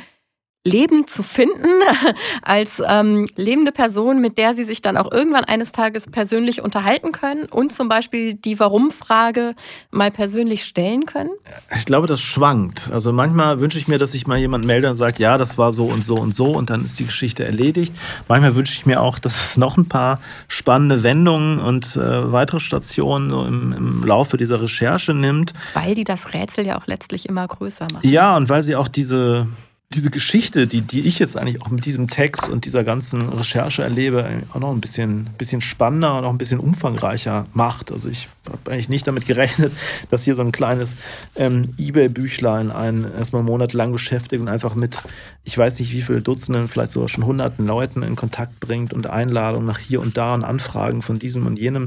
[0.64, 1.68] Leben zu finden,
[2.42, 7.12] als ähm, lebende Person, mit der sie sich dann auch irgendwann eines Tages persönlich unterhalten
[7.12, 9.52] können und zum Beispiel die Warum-Frage
[9.90, 11.30] mal persönlich stellen können?
[11.76, 12.88] Ich glaube, das schwankt.
[12.90, 15.74] Also manchmal wünsche ich mir, dass sich mal jemand meldet und sagt, ja, das war
[15.74, 17.94] so und so und so und dann ist die Geschichte erledigt.
[18.26, 22.60] Manchmal wünsche ich mir auch, dass es noch ein paar spannende Wendungen und äh, weitere
[22.60, 25.52] Stationen so im, im Laufe dieser Recherche nimmt.
[25.74, 28.08] Weil die das Rätsel ja auch letztlich immer größer machen.
[28.08, 29.46] Ja, und weil sie auch diese
[29.94, 33.82] diese Geschichte, die, die ich jetzt eigentlich auch mit diesem Text und dieser ganzen Recherche
[33.82, 37.92] erlebe, auch noch ein bisschen, bisschen spannender und auch ein bisschen umfangreicher macht.
[37.92, 39.72] Also ich habe eigentlich nicht damit gerechnet,
[40.10, 40.96] dass hier so ein kleines
[41.36, 45.02] ähm, Ebay-Büchlein einen erstmal monatelang beschäftigt und einfach mit,
[45.44, 49.06] ich weiß nicht wie viele Dutzenden, vielleicht sogar schon hunderten Leuten in Kontakt bringt und
[49.06, 51.86] Einladungen nach hier und da und Anfragen von diesem und jenem.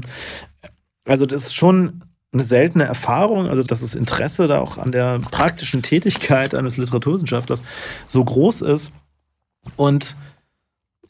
[1.04, 2.00] Also das ist schon
[2.32, 7.62] eine seltene Erfahrung, also dass das Interesse da auch an der praktischen Tätigkeit eines Literaturwissenschaftlers
[8.06, 8.92] so groß ist
[9.76, 10.16] und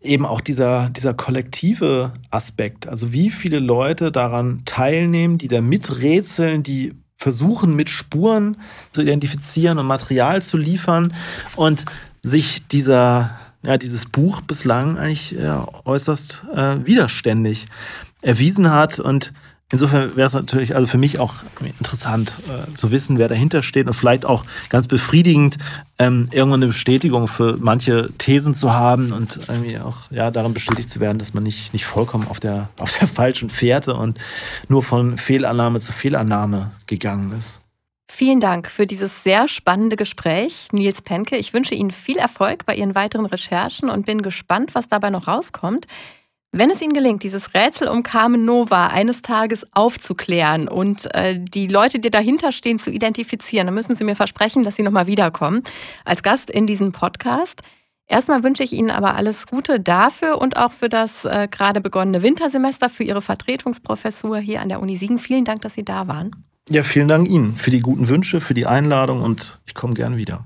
[0.00, 6.62] eben auch dieser, dieser kollektive Aspekt, also wie viele Leute daran teilnehmen, die da miträtseln,
[6.62, 8.56] die versuchen mit Spuren
[8.92, 11.12] zu identifizieren und Material zu liefern
[11.56, 11.84] und
[12.22, 17.66] sich dieser, ja, dieses Buch bislang eigentlich ja, äußerst äh, widerständig
[18.22, 19.32] erwiesen hat und
[19.70, 23.86] Insofern wäre es natürlich also für mich auch interessant äh, zu wissen, wer dahinter steht
[23.86, 25.58] und vielleicht auch ganz befriedigend,
[25.98, 30.88] ähm, irgendwann eine Bestätigung für manche Thesen zu haben und irgendwie auch ja, darin bestätigt
[30.88, 34.18] zu werden, dass man nicht, nicht vollkommen auf der, auf der falschen Fährte und
[34.68, 37.60] nur von Fehlannahme zu Fehlannahme gegangen ist.
[38.10, 41.36] Vielen Dank für dieses sehr spannende Gespräch, Nils Penke.
[41.36, 45.28] Ich wünsche Ihnen viel Erfolg bei Ihren weiteren Recherchen und bin gespannt, was dabei noch
[45.28, 45.86] rauskommt.
[46.50, 51.66] Wenn es Ihnen gelingt, dieses Rätsel um Carmen Nova eines Tages aufzuklären und äh, die
[51.66, 55.62] Leute, die dahinter stehen, zu identifizieren, dann müssen Sie mir versprechen, dass Sie nochmal wiederkommen
[56.06, 57.60] als Gast in diesem Podcast.
[58.06, 62.22] Erstmal wünsche ich Ihnen aber alles Gute dafür und auch für das äh, gerade begonnene
[62.22, 65.18] Wintersemester, für Ihre Vertretungsprofessur hier an der Uni Siegen.
[65.18, 66.47] Vielen Dank, dass Sie da waren.
[66.70, 70.18] Ja, vielen Dank Ihnen für die guten Wünsche, für die Einladung und ich komme gern
[70.18, 70.44] wieder.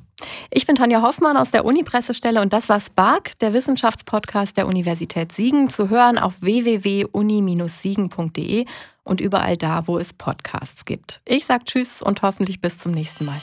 [0.50, 5.32] Ich bin Tanja Hoffmann aus der Uni-Pressestelle und das war Spark, der Wissenschaftspodcast der Universität
[5.32, 8.66] Siegen, zu hören auf www.uni-siegen.de
[9.02, 11.20] und überall da, wo es Podcasts gibt.
[11.24, 13.40] Ich sage Tschüss und hoffentlich bis zum nächsten Mal.